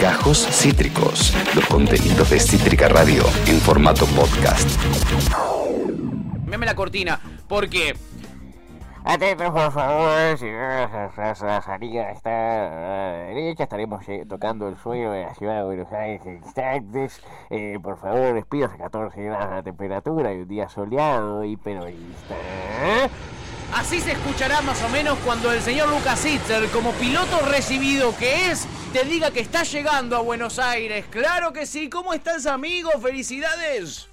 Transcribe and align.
Gajos 0.00 0.46
Cítricos, 0.50 1.34
los 1.54 1.66
contenidos 1.66 2.30
de 2.30 2.40
Cítrica 2.40 2.88
Radio 2.88 3.24
en 3.46 3.58
formato 3.60 4.06
podcast. 4.06 4.68
Meme 6.46 6.66
la 6.66 6.74
cortina, 6.74 7.20
porque 7.48 7.94
Atentos 9.04 9.50
por 9.50 9.72
favor, 9.72 10.38
si 10.38 10.46
la 10.48 11.60
salida 11.64 12.10
está 12.12 12.30
a 12.66 13.18
la 13.20 13.26
derecha, 13.26 13.64
estaremos 13.64 14.08
eh, 14.08 14.24
tocando 14.28 14.68
el 14.68 14.76
suelo 14.76 15.10
de 15.10 15.22
la 15.22 15.34
ciudad 15.34 15.56
de 15.56 15.64
Buenos 15.64 15.92
Aires 15.92 16.24
en 16.24 16.36
instantes. 16.36 17.20
Eh, 17.50 17.78
por 17.82 17.98
favor, 17.98 18.34
despidos 18.34 18.70
a 18.72 18.76
14 18.76 19.22
grados 19.22 19.50
la 19.50 19.62
temperatura 19.64 20.32
y 20.32 20.42
un 20.42 20.48
día 20.48 20.68
soleado 20.68 21.42
y 21.42 21.56
periodista. 21.56 22.36
Así 23.74 24.00
se 24.00 24.12
escuchará 24.12 24.60
más 24.62 24.82
o 24.82 24.88
menos 24.88 25.18
cuando 25.24 25.52
el 25.52 25.60
señor 25.60 25.88
Lucas 25.88 26.24
Hitler, 26.24 26.68
como 26.70 26.92
piloto 26.92 27.40
recibido 27.46 28.16
que 28.16 28.50
es, 28.50 28.66
te 28.92 29.04
diga 29.04 29.30
que 29.30 29.40
está 29.40 29.62
llegando 29.62 30.16
a 30.16 30.20
Buenos 30.20 30.58
Aires. 30.58 31.04
Claro 31.10 31.52
que 31.52 31.66
sí, 31.66 31.88
¿cómo 31.88 32.12
estás 32.12 32.46
amigo? 32.46 32.90
¡Felicidades! 33.00 34.08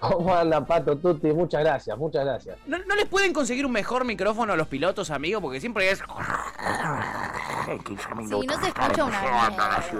¿Cómo 0.00 0.34
anda, 0.34 0.64
Pato 0.64 0.96
Tutti? 0.96 1.28
Muchas 1.28 1.62
gracias, 1.62 1.96
muchas 1.98 2.24
gracias. 2.24 2.56
¿No, 2.66 2.78
no 2.78 2.94
les 2.94 3.06
pueden 3.06 3.34
conseguir 3.34 3.66
un 3.66 3.72
mejor 3.72 4.06
micrófono 4.06 4.54
a 4.54 4.56
los 4.56 4.66
pilotos, 4.66 5.10
amigo? 5.10 5.42
Porque 5.42 5.60
siempre 5.60 5.90
es... 5.90 5.98
Sí, 5.98 6.04
no 8.46 8.60
se 8.60 8.68
escucha 8.68 9.04
una. 9.04 9.20
Sí, 9.82 9.96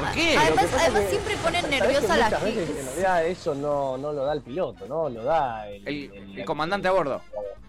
¿Por 0.00 0.12
qué? 0.12 0.36
Además, 0.36 0.66
además 0.80 1.02
siempre 1.10 1.36
ponen 1.42 1.70
nerviosa 1.70 2.14
a 2.14 2.16
la 2.18 2.30
gente. 2.38 2.62
en 2.62 2.86
realidad 2.86 3.26
eso 3.26 3.54
no, 3.54 3.96
no 3.98 4.12
lo 4.12 4.24
da 4.24 4.32
el 4.32 4.42
piloto, 4.42 4.86
¿no? 4.86 5.08
Lo 5.08 5.24
da 5.24 5.68
el, 5.68 5.86
El, 5.88 6.38
el 6.38 6.44
comandante 6.44 6.88
a 6.88 6.92
bordo. 6.92 7.20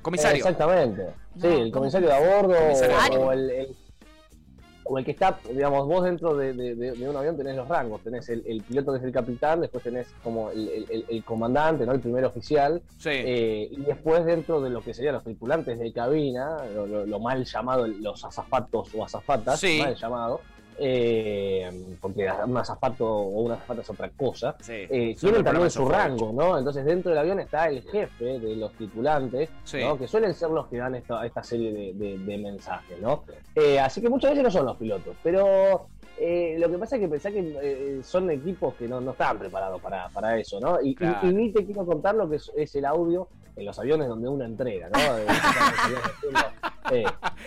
Comisario. 0.02 0.38
Exactamente. 0.38 1.03
Sí, 1.40 1.48
No, 1.48 1.58
el 1.58 1.72
comisario 1.72 2.08
de 2.09 2.13
a 2.16 2.20
bordo 2.41 2.55
Comisario. 2.58 3.20
o, 3.22 3.26
o 3.27 3.31
el, 3.31 3.50
el- 3.50 3.76
o 4.90 4.98
el 4.98 5.03
que 5.03 5.12
está, 5.12 5.38
digamos, 5.52 5.86
vos 5.86 6.05
dentro 6.05 6.34
de, 6.38 6.53
de- 6.53 6.73
de- 6.76 6.94
de 6.94 7.09
un 7.09 7.16
avión 7.17 7.36
tenés 7.36 7.58
los 7.58 7.67
rangos. 7.67 8.02
Tenés 8.03 8.30
el, 8.30 8.41
el 8.47 8.64
piloto 8.64 8.94
que 8.94 9.00
es 9.00 9.03
el 9.03 9.12
capitán, 9.12 9.59
después 9.59 9.84
tenés 9.84 10.08
como 10.23 10.50
el, 10.50 10.66
el- 10.69 10.86
el- 10.89 11.06
el 11.09 11.23
comandante, 11.25 11.86
¿no? 11.86 11.91
El 11.91 12.00
primer 12.00 12.23
oficial. 12.23 12.81
Sí. 12.97 13.09
Eh, 13.12 13.67
y 13.69 13.81
después 13.81 14.23
dentro 14.23 14.62
de 14.62 14.69
lo 14.69 14.80
que 14.81 14.94
serían 14.94 15.16
los 15.16 15.25
tripulantes 15.25 15.78
de 15.78 15.91
cabina, 15.91 16.56
lo, 16.73 16.88
lo- 16.88 17.06
lo 17.06 17.19
mal 17.19 17.44
llamado, 17.44 17.86
los 17.86 18.23
azafatos 18.23 18.88
o 18.95 19.03
azafatas, 19.03 19.59
Sí. 19.59 19.80
mal 19.84 19.94
llamado, 19.97 20.39
eh, 20.80 21.95
porque 22.00 22.28
un 22.45 22.58
azafato 22.58 23.06
o 23.06 23.42
una 23.42 23.56
azafata 23.56 23.81
es 23.81 23.89
otra 23.89 24.09
cosa, 24.09 24.56
Sí. 24.59 24.73
eh, 24.89 25.16
tienen 25.19 25.44
también 25.44 25.69
su 25.69 25.88
rango, 25.88 26.31
¿no? 26.34 26.58
Entonces 26.58 26.86
dentro 26.86 27.09
del 27.11 27.19
avión 27.19 27.39
está 27.39 27.67
el 27.67 27.81
jefe 27.84 28.39
de 28.39 28.56
los 28.56 28.72
tripulantes, 28.73 29.50
Sí. 29.64 29.80
¿no? 29.81 29.97
Que 29.97 30.08
suelen 30.08 30.34
ser 30.34 30.50
los 30.52 30.67
que 30.67 30.78
dan 30.78 30.95
esta, 30.95 31.25
esta 31.25 31.44
serie 31.44 31.72
de, 31.73 31.94
de- 31.94 32.17
de 32.17 32.38
mensajes, 32.38 33.00
¿no? 33.02 33.23
Eh, 33.56 33.80
así 33.80 34.02
que 34.02 34.09
muchas 34.09 34.31
veces 34.31 34.44
no 34.44 34.52
son 34.52 34.66
los 34.66 34.78
pilotos, 34.78 35.16
pero 35.23 35.88
eh, 36.19 36.56
lo 36.59 36.69
que 36.69 36.78
pasa 36.78 36.95
es 36.95 37.02
que 37.02 37.08
pensá 37.08 37.30
que 37.31 37.58
eh, 37.62 38.00
son 38.03 38.30
equipos 38.31 38.73
que 38.75 38.88
no, 38.88 39.00
no 39.02 39.12
están 39.12 39.38
preparados 39.38 39.80
para, 39.81 40.09
para 40.09 40.38
eso, 40.38 40.59
¿no? 40.59 40.81
Y, 40.81 40.89
y- 40.91 40.95
Claro. 40.95 41.28
y 41.28 41.34
ni 41.34 41.52
te 41.52 41.66
quiero 41.66 41.86
contar 41.86 42.16
lo 42.16 42.30
que 42.30 42.38
es, 42.38 42.52
es 42.56 42.75
el 42.75 42.86
audio 42.86 43.28
en 43.56 43.66
los 43.66 43.78
aviones 43.80 44.08
donde 44.08 44.28
uno 44.30 44.44
entrega, 44.45 44.89
¿no? 44.89 44.97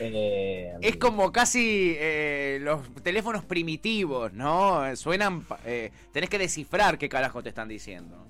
Eh, 0.03 0.73
Es 0.81 0.97
como 0.97 1.31
casi 1.31 1.95
eh, 1.99 2.59
los 2.63 2.93
teléfonos 3.03 3.45
primitivos, 3.45 4.33
¿no? 4.33 4.97
Suenan... 4.97 5.45
eh, 5.67 5.91
tenés 6.13 6.31
que 6.31 6.39
descifrar 6.39 6.97
qué 6.99 7.09
carajo 7.09 7.43
te 7.43 7.51
están 7.51 7.69
diciendo. 7.69 8.27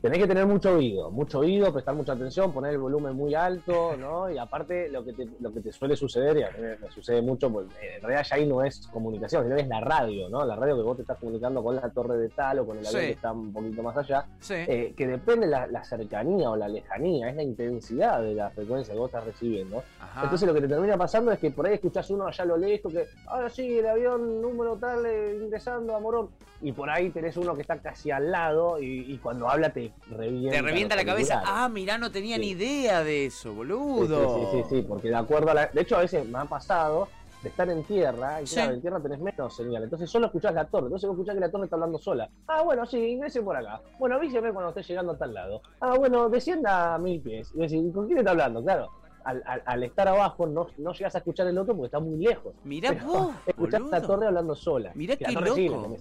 Tenés 0.00 0.18
que 0.18 0.26
tener 0.28 0.46
mucho 0.46 0.76
oído, 0.76 1.10
mucho 1.10 1.40
oído, 1.40 1.70
prestar 1.72 1.94
mucha 1.94 2.12
atención, 2.12 2.52
poner 2.52 2.72
el 2.72 2.78
volumen 2.78 3.14
muy 3.14 3.34
alto, 3.34 3.94
¿no? 3.98 4.30
Y 4.30 4.38
aparte 4.38 4.88
lo 4.88 5.04
que 5.04 5.12
te, 5.12 5.28
lo 5.40 5.52
que 5.52 5.60
te 5.60 5.72
suele 5.72 5.94
suceder, 5.94 6.38
y 6.38 6.42
a 6.42 6.50
mí 6.52 6.56
me, 6.80 6.90
sucede 6.90 7.20
mucho, 7.20 7.50
pues 7.52 7.66
eh, 7.82 7.96
en 7.96 8.02
realidad 8.02 8.24
ya 8.30 8.36
ahí 8.36 8.46
no 8.46 8.62
es 8.64 8.86
comunicación, 8.86 9.44
sino 9.44 9.56
es 9.56 9.68
la 9.68 9.80
radio, 9.80 10.30
¿no? 10.30 10.42
La 10.46 10.56
radio 10.56 10.76
que 10.76 10.82
vos 10.82 10.96
te 10.96 11.02
estás 11.02 11.18
comunicando 11.18 11.62
con 11.62 11.76
la 11.76 11.90
torre 11.90 12.16
de 12.16 12.30
tal 12.30 12.60
o 12.60 12.66
con 12.66 12.78
el 12.78 12.86
avión 12.86 13.00
Sí. 13.02 13.06
que 13.08 13.12
está 13.12 13.32
un 13.32 13.52
poquito 13.52 13.82
más 13.82 13.94
allá, 13.98 14.24
Sí. 14.40 14.54
eh, 14.56 14.94
que 14.96 15.06
depende 15.06 15.46
la, 15.46 15.66
la 15.66 15.84
cercanía 15.84 16.48
o 16.50 16.56
la 16.56 16.68
lejanía, 16.68 17.28
es 17.28 17.36
la 17.36 17.42
intensidad 17.42 18.22
de 18.22 18.34
la 18.34 18.48
frecuencia 18.50 18.94
que 18.94 19.00
vos 19.00 19.08
estás 19.10 19.24
recibiendo. 19.26 19.82
Ajá. 20.00 20.22
Entonces 20.22 20.48
lo 20.48 20.54
que 20.54 20.62
te 20.62 20.68
termina 20.68 20.96
pasando 20.96 21.30
es 21.30 21.38
que 21.38 21.50
por 21.50 21.66
ahí 21.66 21.74
escuchás 21.74 22.08
uno 22.08 22.26
allá 22.26 22.46
lo 22.46 22.56
lejos 22.56 22.90
que, 22.90 23.04
ahora 23.26 23.50
sí, 23.50 23.78
el 23.78 23.86
avión 23.86 24.40
número 24.40 24.76
tal 24.76 25.04
eh, 25.04 25.38
ingresando 25.42 25.94
a 25.94 26.00
Morón. 26.00 26.30
Y 26.62 26.72
por 26.72 26.90
ahí 26.90 27.08
tenés 27.10 27.36
uno 27.38 27.54
que 27.54 27.62
está 27.62 27.78
casi 27.78 28.10
al 28.10 28.30
lado 28.30 28.78
y, 28.80 29.12
y 29.12 29.16
cuando 29.18 29.48
habla 29.48 29.70
te 29.70 29.89
revienta. 30.10 30.56
Te 30.56 30.62
revienta 30.62 30.96
la 30.96 31.04
cabeza. 31.04 31.42
Ah, 31.44 31.68
mirá, 31.68 31.98
no 31.98 32.10
tenía 32.10 32.36
Sí. 32.36 32.40
ni 32.42 32.48
idea 32.50 33.02
de 33.04 33.26
eso, 33.26 33.52
boludo. 33.54 34.36
Sí, 34.36 34.40
sí, 34.50 34.62
sí, 34.68 34.76
sí, 34.76 34.82
porque 34.82 35.08
de 35.08 35.16
acuerdo 35.16 35.50
a 35.50 35.54
la... 35.54 35.66
De 35.66 35.80
hecho, 35.82 35.96
a 35.96 36.00
veces 36.00 36.26
me 36.28 36.38
ha 36.38 36.44
pasado 36.44 37.08
de 37.42 37.48
estar 37.48 37.70
en 37.70 37.82
tierra, 37.84 38.42
y 38.42 38.46
Sí. 38.46 38.56
claro, 38.56 38.74
en 38.74 38.80
tierra 38.82 39.00
tenés 39.00 39.18
menos 39.18 39.56
señal, 39.56 39.82
entonces 39.82 40.10
solo 40.10 40.26
escuchás 40.26 40.52
la 40.52 40.66
torre, 40.66 40.86
entonces 40.86 41.08
vos 41.08 41.16
escuchás 41.16 41.34
que 41.34 41.40
la 41.40 41.50
torre 41.50 41.64
está 41.64 41.76
hablando 41.76 41.96
sola. 41.98 42.28
Ah, 42.48 42.60
bueno, 42.62 42.84
sí, 42.84 42.98
ingrese 42.98 43.40
por 43.40 43.56
acá. 43.56 43.80
Bueno, 43.98 44.16
avíseme 44.16 44.52
cuando 44.52 44.68
esté 44.68 44.82
llegando 44.82 45.12
a 45.12 45.16
tal 45.16 45.32
lado. 45.32 45.62
Ah, 45.80 45.94
bueno, 45.96 46.28
descienda 46.28 46.94
a 46.94 46.98
mil 46.98 47.18
pies. 47.22 47.50
Y 47.54 47.60
decís, 47.60 47.94
¿con 47.94 48.06
quién 48.06 48.18
está 48.18 48.32
hablando? 48.32 48.62
Claro, 48.62 48.90
al, 49.24 49.42
al- 49.46 49.62
al 49.66 49.82
estar 49.82 50.08
abajo 50.08 50.46
no, 50.46 50.68
no 50.78 50.92
llegás 50.92 51.14
a 51.14 51.18
escuchar 51.18 51.46
el 51.46 51.56
otro 51.58 51.74
porque 51.74 51.86
está 51.86 52.00
muy 52.00 52.18
lejos. 52.24 52.54
Mirá 52.64 52.90
Pero 52.92 53.06
vos, 53.06 53.34
Escuchás 53.46 53.80
la 53.90 54.02
torre 54.02 54.26
hablando 54.26 54.54
sola. 54.54 54.92
Mirá 54.94 55.16
Que 55.16 55.24
qué 55.26 55.32
loco. 55.32 55.96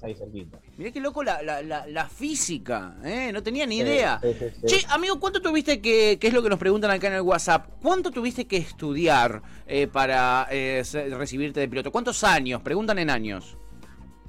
Mirá 0.77 0.91
qué 0.91 0.99
loco 0.99 1.23
la, 1.23 1.41
la, 1.43 1.61
la, 1.61 1.85
la 1.87 2.05
física, 2.07 2.95
¿eh? 3.03 3.31
No 3.31 3.43
tenía 3.43 3.65
ni 3.65 3.75
Sí, 3.77 3.81
idea. 3.81 4.19
sí, 4.21 4.33
sí. 4.39 4.65
Che, 4.65 4.85
amigo, 4.89 5.19
¿cuánto 5.19 5.41
tuviste 5.41 5.81
que, 5.81 6.17
que 6.19 6.27
es 6.27 6.33
lo 6.33 6.41
que 6.41 6.49
nos 6.49 6.59
preguntan 6.59 6.91
acá 6.91 7.07
en 7.07 7.13
el 7.13 7.21
WhatsApp? 7.21 7.67
¿Cuánto 7.81 8.11
tuviste 8.11 8.47
que 8.47 8.57
estudiar 8.57 9.41
eh, 9.67 9.87
para 9.87 10.47
eh, 10.49 10.83
recibirte 11.11 11.59
de 11.59 11.67
piloto? 11.67 11.91
¿Cuántos 11.91 12.23
años? 12.23 12.61
Preguntan 12.61 12.97
en 12.99 13.09
años. 13.09 13.57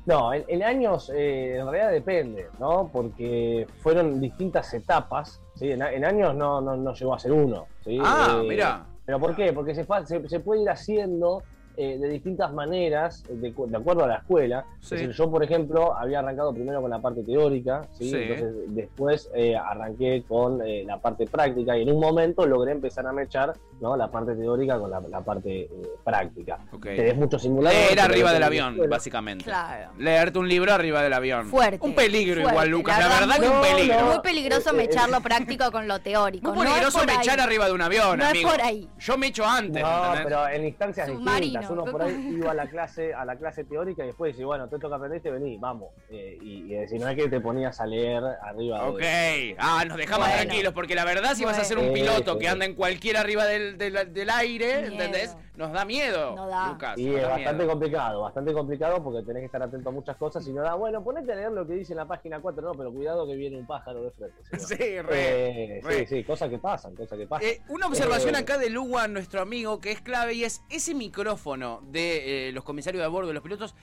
No, 0.06 0.32
en, 0.32 0.44
en 0.48 0.62
años 0.62 1.10
eh, 1.14 1.58
en 1.58 1.66
realidad 1.70 1.92
depende, 1.92 2.48
¿no? 2.58 2.90
Porque 2.92 3.66
fueron 3.80 4.20
distintas 4.20 4.72
etapas, 4.74 5.40
¿sí? 5.54 5.70
En, 5.72 5.82
en 5.82 6.04
años 6.04 6.34
no, 6.34 6.60
no, 6.60 6.76
no 6.76 6.94
llegó 6.94 7.14
a 7.14 7.18
ser 7.18 7.32
uno, 7.32 7.66
¿sí? 7.84 7.98
Ah, 8.02 8.40
Eh, 8.42 8.48
mirá. 8.48 8.86
¿Pero 9.04 9.18
por 9.20 9.34
qué? 9.36 9.52
Porque 9.52 9.74
se, 9.74 9.84
se 10.28 10.40
puede 10.40 10.62
ir 10.62 10.70
haciendo 10.70 11.42
eh, 11.82 11.98
de 11.98 12.08
distintas 12.08 12.52
maneras, 12.52 13.24
de, 13.28 13.52
cu- 13.52 13.66
de 13.66 13.76
acuerdo 13.76 14.04
a 14.04 14.08
la 14.08 14.16
escuela. 14.16 14.64
Sí. 14.80 14.94
Es 14.94 15.00
decir, 15.00 15.10
yo, 15.12 15.30
por 15.30 15.42
ejemplo, 15.42 15.96
había 15.96 16.18
arrancado 16.18 16.52
primero 16.52 16.80
con 16.82 16.90
la 16.90 16.98
parte 17.00 17.22
teórica, 17.22 17.86
¿sí? 17.92 18.10
Sí. 18.10 18.16
Entonces, 18.16 18.54
después 18.68 19.30
eh, 19.34 19.56
arranqué 19.56 20.22
con 20.28 20.60
eh, 20.66 20.84
la 20.84 20.98
parte 20.98 21.26
práctica 21.26 21.76
y 21.78 21.82
en 21.82 21.92
un 21.94 22.00
momento 22.00 22.44
logré 22.46 22.72
empezar 22.72 23.06
a 23.06 23.12
mechar 23.12 23.54
¿no? 23.80 23.96
la 23.96 24.10
parte 24.10 24.34
teórica 24.34 24.78
con 24.78 24.90
la, 24.90 25.00
la 25.00 25.20
parte 25.22 25.62
eh, 25.62 25.70
práctica. 26.04 26.58
Ok. 26.72 26.82
Tenés 26.84 27.16
muchos 27.16 27.42
simuladores. 27.42 27.80
Leer 27.86 27.98
pero 27.98 28.12
arriba 28.12 28.32
del 28.32 28.42
avión, 28.42 28.72
escuela. 28.74 28.90
básicamente. 28.96 29.44
Claro. 29.44 29.90
Leerte 29.98 30.38
un 30.38 30.48
libro 30.48 30.72
arriba 30.72 31.02
del 31.02 31.12
avión. 31.12 31.46
Fuerte, 31.46 31.78
Un 31.86 31.94
peligro 31.94 32.34
fuerte, 32.42 32.52
igual, 32.52 32.68
Lucas. 32.68 32.98
la 32.98 33.08
La 33.08 33.20
verdad, 33.20 33.34
que 33.40 33.48
un 33.48 33.56
no, 33.56 33.62
peligro. 33.62 34.00
no. 34.00 34.06
Muy 34.06 34.20
peligroso 34.20 34.70
Eh, 34.70 34.72
eh, 34.74 34.76
mechar 34.76 35.08
eh. 35.08 35.12
lo 35.12 35.20
práctico 35.20 35.70
con 35.72 35.88
lo 35.88 35.98
teórico. 36.00 36.52
Muy 36.52 36.64
no 36.66 36.70
peligroso 36.72 36.98
es 36.98 37.04
por 37.04 37.14
me 37.14 37.22
echar 37.22 37.38
ahí. 37.40 37.46
arriba 37.46 37.66
de 37.66 37.72
un 37.72 37.80
avión, 37.82 38.18
No 38.18 38.26
es 38.26 38.42
por 38.42 38.60
ahí. 38.60 38.88
Yo 38.98 39.16
me 39.16 39.26
echo 39.28 39.44
antes. 39.46 39.82
No, 39.82 39.88
¿entendés? 40.06 40.24
pero 40.24 40.48
en 40.48 40.66
instancias 40.66 41.06
Submarino. 41.08 41.40
distintas. 41.60 41.69
Uno 41.72 41.84
por 41.84 42.02
ahí 42.02 42.28
iba 42.36 42.50
a 42.50 42.54
la 42.54 42.66
clase, 42.68 43.14
a 43.14 43.24
la 43.24 43.36
clase 43.36 43.64
teórica 43.64 44.02
y 44.04 44.08
después 44.08 44.34
dice, 44.34 44.44
bueno, 44.44 44.68
te 44.68 44.78
toca 44.78 44.96
aprendiste, 44.96 45.30
vení, 45.30 45.56
vamos. 45.58 45.90
Eh, 46.10 46.38
y, 46.40 46.72
y 46.72 46.74
decir, 46.76 47.00
no 47.00 47.08
es 47.08 47.16
que 47.16 47.28
te 47.28 47.40
ponías 47.40 47.80
a 47.80 47.86
leer 47.86 48.22
arriba 48.42 48.88
Ok, 48.88 48.98
de. 49.00 49.56
ah, 49.58 49.84
nos 49.86 49.96
dejamos 49.96 50.26
Bueno. 50.28 50.42
tranquilos, 50.42 50.72
porque 50.72 50.94
la 50.94 51.04
verdad, 51.04 51.34
si 51.34 51.44
vas 51.44 51.58
a 51.58 51.64
ser 51.64 51.78
un 51.78 51.92
piloto 51.92 52.32
Sí, 52.34 52.38
que 52.40 52.48
anda 52.48 52.64
en 52.64 52.74
cualquier 52.74 53.16
arriba 53.16 53.44
del, 53.46 53.76
del, 53.78 54.12
del 54.12 54.30
aire, 54.30 54.80
Miedo. 54.80 54.92
¿entendés? 54.92 55.36
Nos 55.60 55.72
da 55.72 55.84
miedo, 55.84 56.34
No 56.34 56.48
da. 56.48 56.68
Lucas. 56.68 56.96
Y 56.98 57.14
es 57.14 57.20
da 57.20 57.28
bastante 57.28 57.52
miedo. 57.58 57.70
complicado, 57.70 58.20
bastante 58.22 58.52
complicado 58.54 59.04
porque 59.04 59.22
tenés 59.22 59.42
que 59.42 59.46
estar 59.46 59.62
atento 59.62 59.90
a 59.90 59.92
muchas 59.92 60.16
cosas 60.16 60.46
y 60.48 60.52
no 60.54 60.62
da, 60.62 60.74
bueno, 60.74 61.04
ponete 61.04 61.30
a 61.32 61.36
leer 61.36 61.52
lo 61.52 61.66
que 61.66 61.74
dice 61.74 61.92
en 61.92 61.98
la 61.98 62.06
página 62.06 62.40
4, 62.40 62.62
no, 62.62 62.72
pero 62.72 62.90
cuidado 62.90 63.26
que 63.26 63.36
viene 63.36 63.58
un 63.58 63.66
pájaro 63.66 64.02
de 64.02 64.10
frente. 64.12 64.36
Sí, 64.58 64.74
re. 65.02 65.76
Eh, 65.76 65.80
re. 65.82 66.06
sí, 66.06 66.16
sí, 66.16 66.24
cosas 66.24 66.48
que 66.48 66.56
pasan, 66.58 66.94
cosas 66.96 67.18
que 67.18 67.26
pasan. 67.26 67.46
Eh, 67.46 67.60
una 67.68 67.88
observación 67.88 68.34
Eh, 68.36 68.38
acá 68.38 68.56
de 68.56 68.70
Luan, 68.70 69.12
nuestro 69.12 69.42
amigo, 69.42 69.80
que 69.80 69.90
es 69.92 70.00
clave, 70.00 70.32
y 70.32 70.44
es 70.44 70.62
ese 70.70 70.94
micrófono 70.94 71.82
de 71.90 72.48
eh, 72.48 72.52
los 72.52 72.64
comisarios 72.64 73.02
de 73.02 73.04
a 73.04 73.08
bordo 73.08 73.28
de 73.28 73.34
los 73.34 73.42
pilotos 73.42 73.74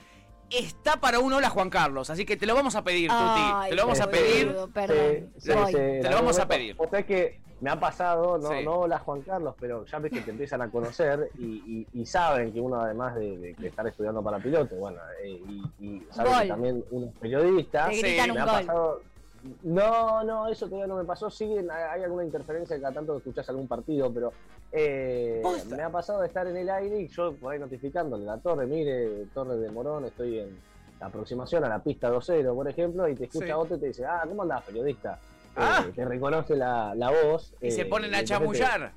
está 0.50 0.96
para 0.98 1.20
un 1.20 1.32
hola 1.32 1.48
Juan 1.48 1.70
Carlos, 1.70 2.10
así 2.10 2.24
que 2.24 2.36
te 2.36 2.46
lo 2.46 2.54
vamos 2.56 2.74
a 2.74 2.82
pedir, 2.82 3.08
Tuti. 3.08 3.68
Te 3.68 3.76
lo 3.76 3.82
vamos 3.82 4.00
a 4.00 4.10
pedir. 4.10 4.56
Perdón. 4.74 5.32
Sí, 5.36 5.52
sí, 5.52 5.72
Te 5.72 6.02
lo 6.10 6.16
vamos 6.16 6.38
a 6.38 6.48
pedir. 6.48 6.74
O 6.76 6.88
sea 6.88 7.04
que 7.04 7.40
me 7.60 7.70
ha 7.70 7.80
pasado, 7.80 8.38
no, 8.38 8.50
Sí. 8.50 8.64
no 8.64 8.80
hola 8.80 8.98
Juan 9.00 9.22
Carlos, 9.22 9.54
pero 9.58 9.84
ya 9.84 9.98
ves 9.98 10.12
que 10.12 10.20
te 10.20 10.30
empiezan 10.30 10.62
a 10.62 10.70
conocer 10.70 11.30
y, 11.38 11.86
y- 11.92 12.00
y 12.00 12.06
saben 12.06 12.52
que 12.52 12.60
uno 12.60 12.80
además 12.80 13.16
de, 13.16 13.36
de- 13.38 13.54
de 13.54 13.66
estar 13.68 13.86
estudiando 13.86 14.22
para 14.22 14.38
piloto, 14.38 14.76
bueno, 14.76 14.98
eh, 15.22 15.30
y, 15.30 15.62
y 15.80 16.06
saben 16.12 16.32
que 16.42 16.48
también 16.48 16.84
uno 16.90 17.06
es 17.06 17.16
periodista. 17.18 17.88
Te 17.88 17.94
Sí, 17.94 18.02
me 18.26 18.32
un 18.32 18.38
ha 18.38 18.44
gol. 18.44 18.54
pasado. 18.66 19.00
No, 19.62 20.24
no, 20.24 20.48
eso 20.48 20.66
todavía 20.66 20.88
no 20.88 20.96
me 20.96 21.04
pasó. 21.04 21.30
Sí, 21.30 21.44
hay 21.70 22.02
alguna 22.02 22.24
interferencia 22.24 22.80
cada 22.80 22.92
tanto 22.94 23.12
que 23.14 23.18
escuchás 23.18 23.48
algún 23.48 23.68
partido, 23.68 24.12
pero 24.12 24.32
eh, 24.72 25.42
me 25.70 25.82
ha 25.82 25.90
pasado 25.90 26.20
de 26.20 26.26
estar 26.26 26.46
en 26.46 26.56
el 26.56 26.68
aire 26.68 27.00
y 27.00 27.08
yo 27.08 27.34
por 27.34 27.52
ahí 27.52 27.58
notificándole 27.58 28.24
la 28.24 28.38
torre, 28.38 28.66
mire, 28.66 29.26
torre 29.32 29.56
de 29.56 29.70
Morón, 29.70 30.04
estoy 30.04 30.40
en 30.40 30.58
la 31.00 31.06
aproximación 31.06 31.64
a 31.64 31.68
la 31.68 31.78
pista 31.78 32.10
2-0, 32.10 32.52
por 32.54 32.68
ejemplo, 32.68 33.08
y 33.08 33.14
te 33.14 33.24
escucha 33.24 33.46
Sí. 33.46 33.52
otro 33.52 33.76
y 33.76 33.80
te 33.80 33.86
dice, 33.86 34.04
ah, 34.04 34.22
¿cómo 34.28 34.42
andás, 34.42 34.62
periodista? 34.64 35.18
Eh, 35.58 35.60
Ah. 35.60 35.86
te 35.94 36.04
reconoce 36.04 36.54
la, 36.56 36.94
la 36.94 37.10
voz. 37.10 37.52
Y 37.60 37.70
se 37.72 37.82
eh, 37.82 37.86
ponen 37.86 38.14
a 38.14 38.18
te- 38.20 38.24
chamullar. 38.26 38.92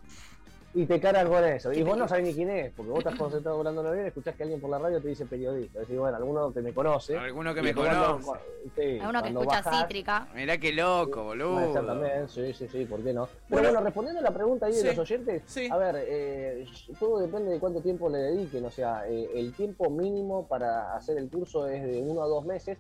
y 0.74 0.86
te 0.86 1.02
cargan 1.02 1.28
con 1.28 1.44
eso. 1.44 1.74
Y 1.74 1.81
vos 1.84 1.98
no 1.98 2.08
sabés 2.08 2.24
ni 2.28 2.34
quién 2.34 2.50
es, 2.50 2.72
porque 2.74 2.92
vos 2.92 3.00
estás 3.00 3.16
concentrado 3.16 3.58
volando 3.58 3.81
en 3.81 3.88
avión, 3.88 4.06
escuchás 4.06 4.36
que 4.36 4.44
alguien 4.44 4.62
por 4.62 4.69
la 4.69 4.78
radio 4.80 5.02
te 5.02 5.08
dice 5.10 5.25
periodista. 5.25 5.80
Decís, 5.80 5.98
bueno, 5.98 6.16
alguno 6.16 6.54
que 6.54 6.62
me 6.62 6.72
conoce. 6.74 7.18
Alguno 7.18 7.54
que 7.54 7.60
Y 7.60 7.63
me 7.63 7.74
cuando- 7.75 8.19
conoce. 8.22 8.40
sí, 8.78 9.00
Alguno 9.00 9.22
que 9.24 9.30
escucha 9.30 9.62
bajás, 9.63 9.80
cítrica. 9.81 10.28
Mirá 10.34 10.58
qué 10.60 10.72
loco, 10.72 11.13
ser 11.16 11.24
boludo. 11.24 11.74
también, 11.86 12.30
sí, 12.30 12.54
sí, 12.54 12.68
sí, 12.72 12.86
¿por 12.86 13.04
qué 13.04 13.12
no? 13.12 13.25
Pero 13.25 13.38
Bueno, 13.50 13.68
bueno, 13.69 13.81
respondiendo 13.84 14.19
a 14.22 14.24
la 14.24 14.31
pregunta 14.34 14.68
ahí 14.68 14.74
de 14.74 14.80
sí, 14.81 14.88
los 14.88 15.00
oyentes, 15.00 15.42
sí. 15.46 15.68
a 15.69 15.75
ver, 15.78 15.96
eh, 16.08 16.66
todo 17.00 17.19
depende 17.19 17.52
de 17.52 17.60
cuánto 17.60 17.81
tiempo 17.81 18.08
le 18.08 18.19
dediquen, 18.19 18.63
o 18.63 18.72
sea, 18.72 19.04
eh, 19.10 19.30
el 19.36 19.52
tiempo 19.54 19.90
mínimo 19.90 20.48
para 20.48 20.96
hacer 20.96 21.18
el 21.18 21.28
curso 21.30 21.68
es 21.68 21.84
de 21.84 22.00
uno 22.00 22.24
a 22.24 22.28
dos 22.28 22.46
meses 22.46 22.78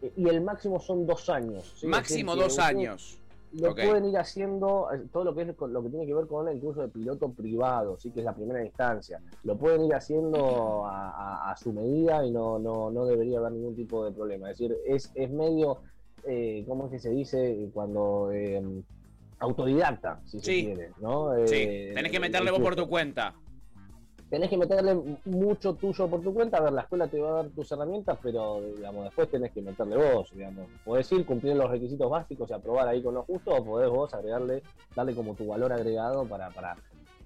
eh, 0.00 0.10
y 0.16 0.28
el 0.30 0.40
máximo 0.40 0.80
son 0.80 1.06
dos 1.06 1.28
años. 1.28 1.74
¿sí? 1.76 1.86
Máximo 1.88 2.34
decir, 2.36 2.48
dos 2.48 2.58
años. 2.58 3.18
Lo 3.60 3.74
pueden 3.74 4.04
ir 4.06 4.18
haciendo, 4.18 4.88
eh, 4.92 5.02
todo 5.12 5.24
lo 5.24 5.34
que 5.34 5.42
es 5.42 5.48
lo 5.58 5.82
que 5.82 5.88
tiene 5.90 6.06
que 6.06 6.14
ver 6.14 6.26
con 6.26 6.48
el 6.48 6.58
curso 6.60 6.80
de 6.82 6.88
piloto 6.88 7.32
privado, 7.32 7.96
sí 7.98 8.10
que 8.10 8.20
es 8.20 8.24
la 8.26 8.34
primera 8.34 8.64
instancia. 8.64 9.20
Lo 9.44 9.56
pueden 9.56 9.84
ir 9.84 9.94
haciendo 9.94 10.84
a, 10.86 11.10
a- 11.10 11.50
a 11.52 11.56
su 11.56 11.72
medida 11.72 12.24
y 12.26 12.30
no, 12.32 12.58
no, 12.58 12.90
no 12.90 13.04
debería 13.06 13.38
haber 13.38 13.52
ningún 13.52 13.76
tipo 13.76 14.04
de 14.04 14.12
problema. 14.12 14.50
Es 14.50 14.58
decir, 14.58 14.76
es, 14.86 15.10
es 15.14 15.30
medio, 15.30 15.82
eh, 16.26 16.64
¿cómo 16.66 16.86
es 16.86 16.92
que 16.92 16.98
se 16.98 17.10
dice? 17.10 17.70
Cuando 17.72 18.30
eh, 18.32 18.62
autodidacta, 19.38 20.20
si 20.24 20.40
se 20.40 20.46
Sí. 20.46 20.64
quiere, 20.64 20.90
¿no? 21.00 21.32
Sí, 21.46 21.54
Eh, 21.56 21.92
tenés 21.94 22.10
que 22.10 22.20
meterle 22.20 22.50
vos 22.50 22.60
por 22.60 22.74
tu 22.76 22.88
cuenta. 22.88 23.34
Tenés 24.34 24.50
que 24.50 24.56
meterle 24.56 24.96
mucho 25.26 25.74
tuyo 25.74 26.10
por 26.10 26.20
tu 26.20 26.34
cuenta. 26.34 26.56
A 26.58 26.62
ver, 26.62 26.72
la 26.72 26.80
escuela 26.80 27.06
te 27.06 27.20
va 27.20 27.28
a 27.28 27.32
dar 27.44 27.50
tus 27.50 27.70
herramientas, 27.70 28.18
pero 28.20 28.60
digamos, 28.74 29.04
después 29.04 29.30
tenés 29.30 29.52
que 29.52 29.62
meterle 29.62 29.96
vos. 29.96 30.28
Digamos. 30.34 30.66
Podés 30.84 31.12
ir, 31.12 31.24
cumplir 31.24 31.54
los 31.54 31.70
requisitos 31.70 32.10
básicos 32.10 32.50
y 32.50 32.52
aprobar 32.52 32.88
ahí 32.88 33.00
con 33.00 33.14
lo 33.14 33.22
justo, 33.22 33.52
o 33.52 33.64
podés 33.64 33.88
vos 33.90 34.12
agregarle, 34.12 34.64
darle 34.96 35.14
como 35.14 35.36
tu 35.36 35.46
valor 35.46 35.72
agregado 35.72 36.26
para, 36.26 36.50
para, 36.50 36.76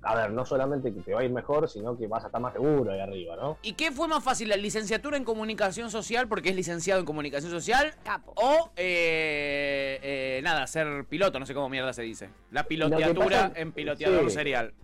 a 0.02 0.14
ver, 0.16 0.32
no 0.32 0.44
solamente 0.44 0.92
que 0.92 1.00
te 1.00 1.14
va 1.14 1.20
a 1.20 1.24
ir 1.24 1.30
mejor, 1.30 1.66
sino 1.66 1.96
que 1.96 2.06
vas 2.06 2.24
a 2.24 2.26
estar 2.26 2.42
más 2.42 2.52
seguro 2.52 2.92
ahí 2.92 3.00
arriba, 3.00 3.36
¿no? 3.36 3.56
¿Y 3.62 3.72
qué 3.72 3.90
fue 3.90 4.06
más 4.06 4.22
fácil, 4.22 4.50
la 4.50 4.56
licenciatura 4.58 5.16
en 5.16 5.24
comunicación 5.24 5.90
social, 5.90 6.28
porque 6.28 6.50
es 6.50 6.56
licenciado 6.56 7.00
en 7.00 7.06
comunicación 7.06 7.50
social, 7.50 7.94
Capo. 8.04 8.34
o 8.36 8.70
eh, 8.76 9.98
eh, 10.02 10.40
nada, 10.44 10.66
ser 10.66 11.06
piloto, 11.06 11.38
no 11.40 11.46
sé 11.46 11.54
cómo 11.54 11.70
mierda 11.70 11.94
se 11.94 12.02
dice. 12.02 12.28
La 12.50 12.64
piloteatura 12.64 13.48
pasa- 13.48 13.52
en 13.54 13.72
piloteador 13.72 14.24
sí. 14.28 14.36
serial. 14.36 14.74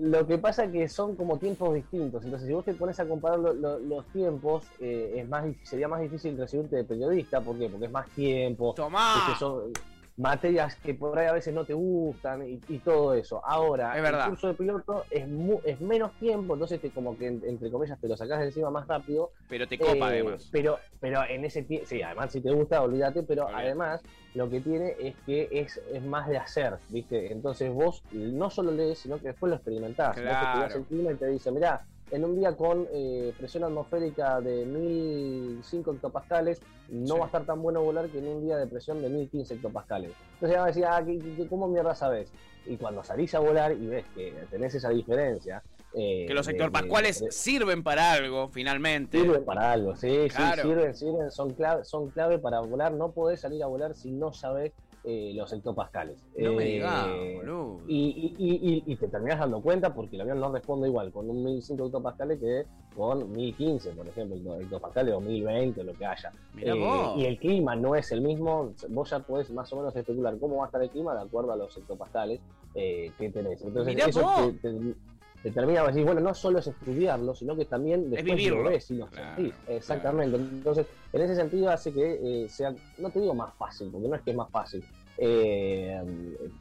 Lo 0.00 0.26
que 0.26 0.38
pasa 0.38 0.64
es 0.64 0.72
que 0.72 0.88
son 0.88 1.14
como 1.14 1.38
tiempos 1.38 1.72
distintos. 1.72 2.24
Entonces, 2.24 2.48
si 2.48 2.52
vos 2.54 2.64
te 2.64 2.74
pones 2.74 2.98
a 2.98 3.06
comparar 3.06 3.38
lo- 3.38 3.52
lo- 3.54 3.78
los 3.78 4.04
tiempos, 4.06 4.64
eh, 4.80 5.14
es 5.18 5.28
más 5.28 5.44
sería 5.62 5.86
más 5.86 6.00
difícil 6.00 6.36
recibirte 6.36 6.74
de 6.76 6.84
periodista. 6.84 7.40
¿Por 7.40 7.56
qué? 7.58 7.68
Porque 7.68 7.86
es 7.86 7.92
más 7.92 8.08
tiempo. 8.10 8.74
Tomá. 8.74 9.24
que 9.32 9.38
son 9.38 9.72
materias 10.16 10.76
que 10.80 10.94
por 10.94 11.18
ahí 11.18 11.26
a 11.26 11.32
veces 11.32 11.52
no 11.52 11.64
te 11.66 11.74
gustan 11.74 12.48
y, 12.48 12.60
y 12.68 12.80
todo 12.80 13.14
eso. 13.14 13.42
Ahora, 13.44 13.98
Es 13.98 14.04
el 14.08 14.30
curso 14.30 14.48
de 14.48 14.54
piloto 14.54 15.06
es, 15.10 15.28
mu- 15.28 15.60
es 15.64 15.80
menos 15.80 16.16
tiempo, 16.18 16.54
entonces 16.54 16.80
te, 16.80 16.92
como 16.92 17.16
que 17.18 17.26
en- 17.26 17.42
entre 17.44 17.70
comillas 17.70 18.00
te 18.00 18.08
lo 18.08 18.16
sacás 18.16 18.40
de 18.40 18.46
encima 18.46 18.70
más 18.70 18.86
rápido. 18.86 19.32
Pero 19.48 19.66
te 19.66 19.78
copa 19.78 19.92
Eh, 19.92 20.02
además. 20.02 20.48
Pero, 20.52 20.78
pero 21.00 21.20
en 21.28 21.44
ese 21.44 21.62
tiempo, 21.64 21.86
sí, 21.86 22.02
además 22.02 22.32
si 22.32 22.40
te 22.42 22.52
gusta, 22.52 22.82
olvídate, 22.82 23.22
pero 23.24 23.48
además 23.52 24.02
lo 24.34 24.50
que 24.50 24.60
tiene 24.60 24.94
es 24.98 25.16
que 25.24 25.48
es, 25.50 25.80
es 25.92 26.02
más 26.02 26.28
de 26.28 26.38
hacer, 26.38 26.78
¿viste? 26.88 27.32
Entonces 27.32 27.70
vos 27.72 28.04
no 28.10 28.50
solo 28.50 28.72
lees, 28.72 29.00
sino 29.00 29.20
que 29.20 29.28
después 29.28 29.50
lo 29.50 29.56
experimentás. 29.56 30.16
Vos 30.16 30.22
Claro. 30.22 30.46
estudiás 30.46 30.74
el 30.76 30.86
clima 30.86 31.12
y 31.12 31.18
te 31.18 31.26
dice, 31.28 31.52
mirá, 31.52 31.86
en 32.10 32.24
un 32.24 32.36
día 32.36 32.54
con 32.56 32.86
eh, 32.92 33.32
presión 33.38 33.64
atmosférica 33.64 34.40
de 34.40 34.64
1005 34.66 35.92
hectopascales, 35.92 36.60
no 36.90 37.14
Sí. 37.14 37.18
va 37.18 37.24
a 37.24 37.26
estar 37.26 37.44
tan 37.46 37.62
bueno 37.62 37.82
volar 37.82 38.08
que 38.08 38.18
en 38.18 38.28
un 38.28 38.44
día 38.44 38.56
de 38.56 38.66
presión 38.66 39.00
de 39.02 39.08
1015 39.08 39.54
hectopascales. 39.54 40.12
Entonces 40.34 40.56
vas 40.58 40.64
a 40.64 40.68
decir, 40.68 40.84
ah, 40.86 41.02
¿qué- 41.04 41.18
qué- 41.36 41.48
¿cómo 41.48 41.66
mierda 41.68 41.94
sabes? 41.94 42.30
Y 42.66 42.76
cuando 42.76 43.02
salís 43.04 43.34
a 43.34 43.40
volar 43.40 43.72
y 43.72 43.86
ves 43.86 44.04
que 44.14 44.32
tenés 44.50 44.74
esa 44.74 44.90
diferencia... 44.90 45.62
eh, 45.96 46.24
Que 46.26 46.34
los 46.34 46.44
sector 46.46 46.72
de- 46.72 46.72
de- 47.20 47.30
sirven 47.30 47.82
para 47.84 48.12
algo, 48.12 48.48
finalmente. 48.48 49.20
Sirven 49.20 49.44
para 49.44 49.70
algo, 49.72 49.94
sí, 49.94 50.26
Claro. 50.28 50.62
sí, 50.62 50.68
sirven, 50.68 50.94
sirven, 50.96 51.30
son 51.30 51.54
clave, 51.54 51.84
son 51.84 52.10
clave 52.10 52.38
para 52.40 52.58
volar. 52.60 52.92
No 52.92 53.12
podés 53.12 53.40
salir 53.40 53.62
a 53.62 53.66
volar 53.66 53.94
si 53.94 54.10
no 54.10 54.32
sabes 54.32 54.72
eh, 55.04 55.32
los 55.34 55.52
hectopascales. 55.52 56.18
No 56.38 56.52
me 56.54 56.64
Eh, 56.64 56.72
digas, 56.72 57.06
boludo. 57.34 57.80
y, 57.86 58.34
y- 58.38 58.44
y- 58.46 58.72
y- 58.88 58.92
y 58.92 58.96
te 58.96 59.08
terminás 59.08 59.38
dando 59.40 59.60
cuenta 59.60 59.94
porque 59.94 60.16
el 60.16 60.22
avión 60.22 60.40
no 60.40 60.50
responde 60.50 60.88
igual 60.88 61.12
con 61.12 61.28
un 61.28 61.44
1005 61.44 61.86
hectopascales 61.86 62.40
que 62.40 62.64
con 62.96 63.30
1015, 63.32 63.90
por 63.92 64.08
ejemplo, 64.08 64.58
hectopascales 64.60 65.12
o 65.14 65.20
1020 65.20 65.80
o 65.80 65.84
lo 65.84 65.92
que 65.94 66.06
haya. 66.06 66.32
Mirá 66.54 66.74
Eh, 66.74 66.78
vos. 66.78 67.16
y 67.18 67.26
el 67.26 67.38
clima 67.38 67.76
no 67.76 67.94
es 67.94 68.10
el 68.12 68.22
mismo, 68.22 68.72
vos 68.88 69.10
ya 69.10 69.18
podés 69.20 69.50
más 69.50 69.70
o 69.72 69.76
menos 69.76 69.94
especular 69.94 70.38
cómo 70.38 70.56
va 70.56 70.64
a 70.64 70.66
estar 70.66 70.82
el 70.82 70.90
clima 70.90 71.14
de 71.14 71.20
acuerdo 71.22 71.52
a 71.52 71.56
los 71.56 71.76
hectopascales 71.76 72.40
eh, 72.74 73.12
que 73.18 73.30
tenés. 73.30 73.62
Entonces, 73.62 73.94
Mirá 73.94 74.06
eso 74.08 74.22
vos. 74.22 74.36
te, 74.62 74.68
te- 74.70 74.94
te 75.44 75.50
termina 75.50 75.82
de 75.82 75.88
decir, 75.88 76.04
bueno, 76.06 76.22
no 76.22 76.32
solo 76.32 76.58
es 76.58 76.66
estudiarlo, 76.66 77.34
sino 77.34 77.54
que 77.54 77.66
también 77.66 78.08
después 78.10 78.34
vivirlo. 78.34 78.62
lo 78.62 78.70
ves 78.70 78.90
y 78.90 78.94
lo 78.96 79.06
Claro, 79.08 79.36
sentís. 79.36 79.54
Exactamente. 79.68 80.36
Entonces, 80.38 80.86
en 81.12 81.20
ese 81.20 81.36
sentido 81.36 81.68
hace 81.68 81.92
que 81.92 82.44
eh, 82.44 82.48
sea, 82.48 82.74
no 82.96 83.10
te 83.10 83.20
digo 83.20 83.34
más 83.34 83.54
fácil, 83.58 83.90
porque 83.92 84.08
no 84.08 84.16
es 84.16 84.22
que 84.22 84.30
es 84.30 84.36
más 84.38 84.50
fácil 84.50 84.82
eh, 85.18 86.00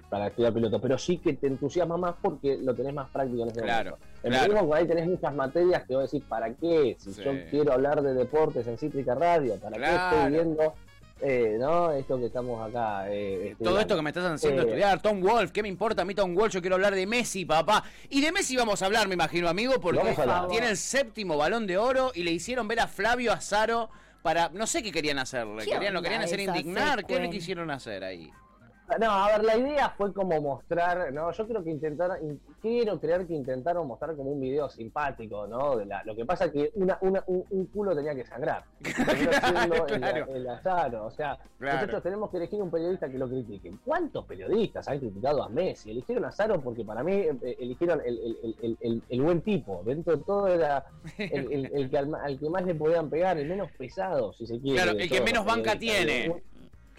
para 0.10 0.28
estudiar 0.28 0.54
piloto, 0.54 0.82
pero 0.82 0.98
sí 0.98 1.18
que 1.18 1.34
te 1.34 1.48
entusiasma 1.48 1.96
más 1.96 2.16
porque 2.22 2.58
lo 2.62 2.76
tenés 2.76 2.94
más 2.94 3.10
práctico 3.10 3.44
en 3.44 3.50
ese 3.52 3.62
Claro, 3.62 3.92
momento. 3.92 4.06
En 4.24 4.32
claro. 4.32 4.54
mismo, 4.54 4.74
ahí 4.76 4.86
tenés 4.86 5.08
muchas 5.08 5.34
materias 5.34 5.84
que 5.88 5.96
vos 5.96 6.12
decís, 6.12 6.28
¿para 6.28 6.54
qué? 6.54 6.96
Si 7.00 7.14
Sí. 7.14 7.22
yo 7.24 7.32
quiero 7.50 7.72
hablar 7.72 8.02
de 8.02 8.14
deportes 8.14 8.68
en 8.68 8.78
Cítrica 8.78 9.16
Radio, 9.16 9.56
¿para 9.62 9.78
qué 9.78 9.96
estoy 9.96 10.32
viendo 10.32 10.74
eh, 11.22 11.58
¿no? 11.60 11.92
esto 11.92 12.18
que 12.20 12.26
estamos 12.26 12.68
acá? 12.68 13.06
eh, 13.10 13.56
Todo 13.64 13.80
esto 13.80 13.96
que 13.96 14.02
me 14.02 14.10
estás 14.10 14.26
haciendo 14.26 14.62
Eh, 14.64 14.66
estudiar, 14.66 15.02
Tom 15.02 15.22
Wolf, 15.22 15.52
¿qué 15.52 15.62
me 15.62 15.70
importa 15.70 16.02
a 16.02 16.06
mí 16.06 16.14
Tom 16.14 16.36
Wolf? 16.36 16.54
Yo 16.54 16.62
quiero 16.62 16.76
hablar 16.76 16.96
de 16.96 17.06
Messi, 17.08 17.46
papá. 17.46 17.84
Y 18.10 18.22
de 18.22 18.32
Messi 18.32 18.56
vamos 18.56 18.82
a 18.82 18.86
hablar, 18.88 19.08
me 19.08 19.14
imagino, 19.14 19.48
amigo, 19.48 19.80
porque 19.80 20.02
tiene 20.50 20.70
el 20.70 20.78
séptimo 20.78 21.38
balón 21.38 21.68
de 21.68 21.78
oro 21.78 22.12
y 22.14 22.24
le 22.24 22.32
hicieron 22.32 22.68
ver 22.68 22.82
a 22.82 22.88
Flavio 22.88 23.32
Azaro 23.32 23.90
para, 24.22 24.50
no 24.50 24.68
sé 24.68 24.82
qué 24.82 24.92
querían 24.92 25.20
hacerle, 25.20 25.66
¿Qué 25.66 25.72
querían, 25.72 25.94
lo 25.94 26.02
querían 26.02 26.22
hacer 26.22 26.40
indignar, 26.40 27.06
¿qué 27.06 27.20
le 27.20 27.30
quisieron 27.30 27.70
hacer 27.72 28.04
ahí? 28.04 28.32
No, 29.00 29.10
a 29.10 29.28
ver, 29.30 29.46
la 29.46 29.58
idea 29.58 29.90
fue 29.98 30.14
como 30.14 30.40
mostrar, 30.42 31.12
¿no? 31.14 31.32
Yo 31.32 31.48
creo 31.48 31.64
que 31.64 31.72
intentaron, 31.72 32.18
in- 32.22 32.40
quiero 32.62 33.00
creer 33.00 33.26
que 33.26 33.34
intentaron 33.34 33.88
mostrar 33.88 34.16
como 34.16 34.30
un 34.32 34.42
video 34.42 34.70
simpático, 34.70 35.48
¿no? 35.48 35.78
De 35.78 35.86
la, 35.86 36.04
lo 36.04 36.14
que 36.16 36.26
pasa 36.26 36.52
que 36.52 36.70
una, 36.76 36.98
una, 37.02 37.24
un, 37.28 37.46
un 37.50 37.66
culo 37.68 37.96
tenía 37.96 38.14
que 38.14 38.26
sangrar. 38.26 38.64
El- 38.84 40.00
Claro. 40.00 40.26
el, 40.36 40.50
azaro. 40.50 41.06
O 41.06 41.12
sea, 41.12 41.40
Claro. 41.58 41.76
nosotros 41.78 42.04
tenemos 42.04 42.30
que 42.30 42.38
elegir 42.38 42.62
un 42.62 42.70
periodista 42.70 43.10
que 43.10 43.18
lo 43.18 43.28
critique. 43.30 43.72
¿Cuántos 43.86 44.26
periodistas 44.26 44.88
han 44.90 45.00
criticado 45.00 45.42
a 45.44 45.50
Messi? 45.50 45.92
Eligieron 45.92 46.26
a 46.26 46.28
Azaro 46.28 46.60
porque 46.62 46.84
para 46.84 47.04
mí 47.04 47.14
eh, 47.14 47.58
eligieron 47.60 48.02
el, 48.06 48.38
el- 48.82 49.02
el- 49.10 49.22
buen 49.22 49.42
tipo. 49.42 49.82
Dentro 49.86 50.18
de 50.18 50.24
todo 50.24 50.48
era 50.50 50.86
el, 51.18 51.90
que 51.90 51.98
al, 51.98 52.14
al 52.16 52.38
que 52.38 52.50
más 52.50 52.66
le 52.66 52.76
podían 52.76 53.10
pegar, 53.10 53.38
el 53.38 53.48
menos 53.48 53.72
pesado, 53.72 54.34
si 54.34 54.46
se 54.46 54.60
quiere. 54.60 54.82
Claro, 54.84 54.98
el 55.00 55.10
que 55.10 55.22
menos 55.22 55.46
banca 55.46 55.80
tiene. 55.80 56.44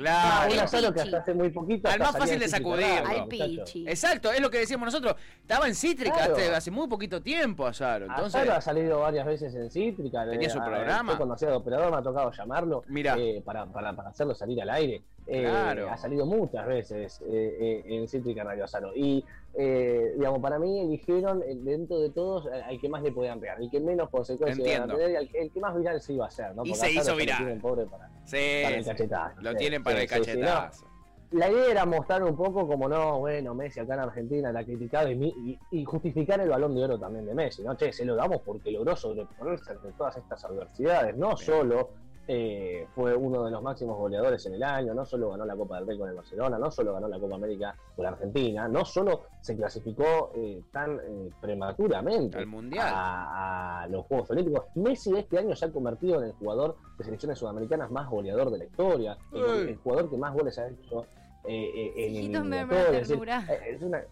Ah, 0.07 0.47
Claro. 0.49 0.93
que 0.93 1.01
hasta 1.01 1.19
hace 1.19 1.35
muy 1.35 1.51
poquito. 1.51 1.89
Al 1.89 1.99
más 2.01 2.17
fácil 2.17 2.39
de 2.41 2.49
sacudir. 2.49 2.85
Al. 2.85 3.29
Pichi. 3.29 3.87
Exacto, 3.89 4.33
es 4.33 4.41
lo 4.41 4.51
que 4.51 4.59
decíamos 4.59 4.87
nosotros. 4.87 5.15
Estaba 5.41 5.69
en 5.69 5.75
Cítrica 5.75 6.17
Claro. 6.17 6.35
hace, 6.35 6.55
hace 6.55 6.71
muy 6.71 6.89
poquito 6.89 7.23
tiempo, 7.23 7.67
Azaro. 7.67 8.07
Entonces, 8.07 8.35
Azaro 8.35 8.55
ha 8.55 8.61
salido 8.61 9.01
varias 9.01 9.25
veces 9.27 9.55
en 9.55 9.71
Cítrica. 9.71 10.29
Tenía 10.29 10.51
su 10.51 10.59
eh, 10.59 10.63
programa. 10.65 11.13
Fue 11.13 11.19
conocido 11.21 11.53
de 11.53 11.57
operador, 11.59 11.91
me 11.93 11.99
ha 11.99 12.03
tocado 12.03 12.33
llamarlo 12.33 12.83
Mirá. 12.89 13.17
eh, 13.19 13.41
para, 13.45 13.67
para, 13.67 13.93
para 13.95 14.09
hacerlo 14.11 14.35
salir 14.35 14.61
al 14.63 14.71
aire. 14.71 15.03
Eh. 15.27 15.47
Ha 15.47 15.97
salido 15.97 16.27
muchas 16.27 16.67
veces 16.67 17.21
eh, 17.23 17.57
eh, 17.59 17.83
en 17.87 18.07
Cítrica 18.09 18.45
Radio 18.45 18.65
Azaro. 18.65 18.93
Y, 18.95 19.25
eh, 19.55 20.13
digamos, 20.17 20.41
para 20.41 20.59
mí 20.59 20.81
eligieron 20.81 21.43
eh, 21.43 21.55
dentro 21.57 21.99
de 22.01 22.11
todos 22.11 22.47
al 22.47 22.79
que 22.79 22.89
más 22.89 23.03
le 23.03 23.11
podían 23.13 23.41
pegar. 23.41 23.61
El 23.61 23.71
que 23.71 23.81
menos 23.81 24.11
consecuencias 24.11 24.67
iban 24.67 24.91
a 24.91 24.95
tener 24.95 25.11
y 25.13 25.17
al- 25.17 25.31
el 25.33 25.51
que 25.51 25.61
más 25.61 25.75
viral 25.77 26.01
se 26.01 26.13
iba 26.13 26.25
a 26.27 26.29
hacer. 26.29 26.55
¿no? 26.55 26.65
Y 26.65 26.75
se 26.75 26.91
hizo 26.91 27.03
ya 27.05 27.11
lo 27.13 27.17
viral. 27.17 27.37
tienen 27.39 27.61
pobre 27.61 27.87
para, 27.87 28.09
sí, 28.25 28.37
para 28.63 28.77
el 28.77 28.85
cachetazo. 28.85 29.41
lo 29.41 29.55
tienen 29.55 29.83
para 29.83 30.03
el 30.03 30.11
no. 30.11 30.17
cachetazo. 30.17 30.87
La 31.31 31.51
idea 31.51 31.71
era 31.71 31.85
mostrar 31.87 32.23
un 32.23 32.37
poco 32.37 32.65
como 32.69 32.89
no, 32.89 33.19
bueno, 33.21 33.55
Messi 33.55 33.81
acá 33.81 33.95
en 33.95 34.01
Argentina 34.01 34.53
la 34.53 34.63
criticado 34.63 35.11
y, 35.11 35.17
mi- 35.17 35.35
y- 35.45 35.59
y 35.81 35.85
justificar 35.85 36.39
el 36.41 36.49
balón 36.51 36.77
de 36.77 36.85
oro 36.85 36.99
también 37.01 37.27
de 37.27 37.35
Messi, 37.35 37.63
¿no? 37.65 37.75
Che, 37.77 37.93
se 37.93 38.05
lo 38.05 38.15
damos 38.15 38.41
porque 38.43 38.71
logró 38.71 38.95
sobreponerse 38.95 39.73
ante 39.73 39.91
todas 39.93 40.17
estas 40.17 40.45
adversidades, 40.45 41.17
no 41.17 41.37
solo 41.37 41.91
eh, 42.27 42.87
fue 42.95 43.15
uno 43.15 43.45
de 43.45 43.51
los 43.51 43.63
máximos 43.63 43.99
goleadores 43.99 44.45
en 44.47 44.55
el 44.55 44.63
año, 44.63 44.95
no 44.95 45.05
solo 45.05 45.31
ganó 45.31 45.45
la 45.45 45.55
Copa 45.57 45.77
del 45.77 45.87
Rey 45.87 45.99
con 45.99 46.09
el 46.09 46.15
Barcelona, 46.15 46.59
no 46.59 46.71
solo 46.71 46.95
ganó 46.95 47.07
la 47.09 47.19
Copa 47.19 47.35
América 47.37 47.77
con 47.95 48.07
Argentina, 48.07 48.67
no 48.69 48.85
solo 48.85 49.23
se 49.41 49.55
clasificó 49.57 50.33
eh, 50.35 50.63
tan 50.73 50.99
eh, 51.01 51.31
prematuramente 51.41 52.39
Al 52.39 52.47
Mundial. 52.47 52.89
a, 52.91 53.83
a 53.83 53.89
los 53.89 54.07
Juegos 54.07 54.31
Olímpicos. 54.31 54.65
Messi 54.75 55.15
este 55.17 55.39
año 55.39 55.55
se 55.55 55.67
ha 55.67 55.71
convertido 55.73 56.19
en 56.21 56.29
el 56.29 56.33
jugador 56.33 56.77
de 56.99 57.05
selecciones 57.05 57.39
sudamericanas 57.39 57.91
más 57.91 58.09
goleador 58.09 58.51
de 58.51 58.59
la 58.59 58.65
historia, 58.65 59.17
el, 59.33 59.69
el 59.71 59.77
jugador 59.77 60.11
que 60.11 60.17
más 60.17 60.33
goles 60.35 60.59
ha 60.59 60.69
hecho 60.69 61.03
eh, 61.47 61.71
eh, 61.75 61.93
en 62.07 62.17
eliminatoria. 62.67 62.99
Es 63.01 63.11
eh, 63.51 63.61
es 63.75 63.83
una- 63.83 64.03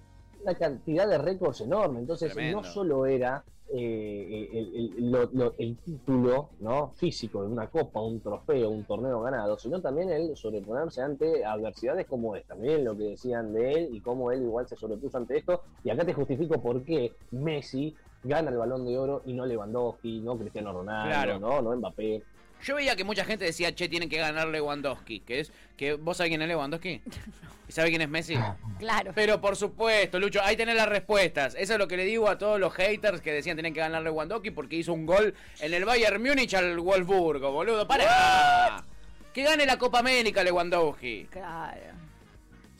una 0.42 0.54
cantidad 0.54 1.08
de 1.08 1.18
récords 1.18 1.60
enorme. 1.60 2.00
Entonces, 2.00 2.32
Tremendo. 2.32 2.58
no 2.62 2.64
solo 2.64 3.06
era 3.06 3.44
eh, 3.74 4.48
el, 4.52 4.74
el- 4.98 5.10
lo- 5.10 5.30
lo- 5.32 5.54
el 5.58 5.78
título 5.78 6.50
¿no? 6.60 6.90
físico 6.92 7.42
de 7.42 7.48
una 7.48 7.68
copa, 7.68 8.02
un 8.02 8.20
trofeo, 8.20 8.68
un 8.68 8.84
torneo 8.84 9.20
ganado, 9.22 9.56
sino 9.58 9.80
también 9.80 10.10
el 10.10 10.36
sobreponerse 10.36 11.00
ante 11.00 11.44
adversidades 11.44 12.06
como 12.06 12.36
esta. 12.36 12.54
Miren 12.54 12.84
lo 12.84 12.96
que 12.96 13.04
decían 13.04 13.52
de 13.54 13.72
él 13.72 13.88
y 13.92 14.00
cómo 14.00 14.30
él 14.30 14.42
igual 14.42 14.66
se 14.68 14.76
sobrepuso 14.76 15.16
ante 15.16 15.38
esto. 15.38 15.62
Y 15.84 15.90
acá 15.90 16.04
te 16.04 16.12
justifico 16.12 16.60
por 16.60 16.84
qué 16.84 17.12
Messi 17.30 17.96
gana 18.24 18.50
el 18.50 18.58
balón 18.58 18.84
de 18.84 18.98
oro 18.98 19.22
y 19.24 19.32
no 19.32 19.46
Lewandowski, 19.46 20.20
no 20.20 20.36
Cristiano 20.38 20.72
Ronaldo, 20.72 21.08
Claro. 21.10 21.38
no, 21.40 21.62
no 21.62 21.76
Mbappé. 21.76 22.22
Yo 22.62 22.76
veía 22.76 22.96
que 22.96 23.04
mucha 23.04 23.24
gente 23.24 23.44
decía, 23.44 23.74
che, 23.74 23.88
tienen 23.88 24.08
que 24.08 24.18
ganar 24.18 24.48
Lewandowski. 24.48 25.20
Que 25.20 25.40
es, 25.40 25.52
que 25.76 25.94
¿Vos 25.94 26.16
sabés 26.16 26.30
quién 26.30 26.42
es 26.42 26.48
Lewandowski? 26.48 27.02
¿Y 27.68 27.72
sabés 27.72 27.90
quién 27.90 28.02
es 28.02 28.08
Messi? 28.08 28.36
Claro. 28.78 29.12
Pero 29.14 29.40
por 29.40 29.56
supuesto, 29.56 30.18
Lucho, 30.18 30.40
ahí 30.42 30.56
tenés 30.56 30.76
las 30.76 30.88
respuestas. 30.88 31.54
Eso 31.54 31.72
es 31.72 31.78
lo 31.78 31.88
que 31.88 31.96
le 31.96 32.04
digo 32.04 32.28
a 32.28 32.38
todos 32.38 32.60
los 32.60 32.72
haters 32.74 33.20
que 33.20 33.32
decían 33.32 33.56
tienen 33.56 33.72
que 33.72 33.80
ganar 33.80 34.02
Lewandowski 34.02 34.50
porque 34.50 34.76
hizo 34.76 34.92
un 34.92 35.06
gol 35.06 35.34
en 35.60 35.74
el 35.74 35.84
Bayern 35.84 36.22
Múnich 36.22 36.54
al 36.54 36.78
Wolfsburgo, 36.78 37.50
boludo. 37.50 37.86
¡Para! 37.86 38.84
Que 39.32 39.42
gane 39.42 39.64
la 39.64 39.78
Copa 39.78 40.00
América 40.00 40.44
Lewandowski. 40.44 41.28
Claro. 41.30 42.11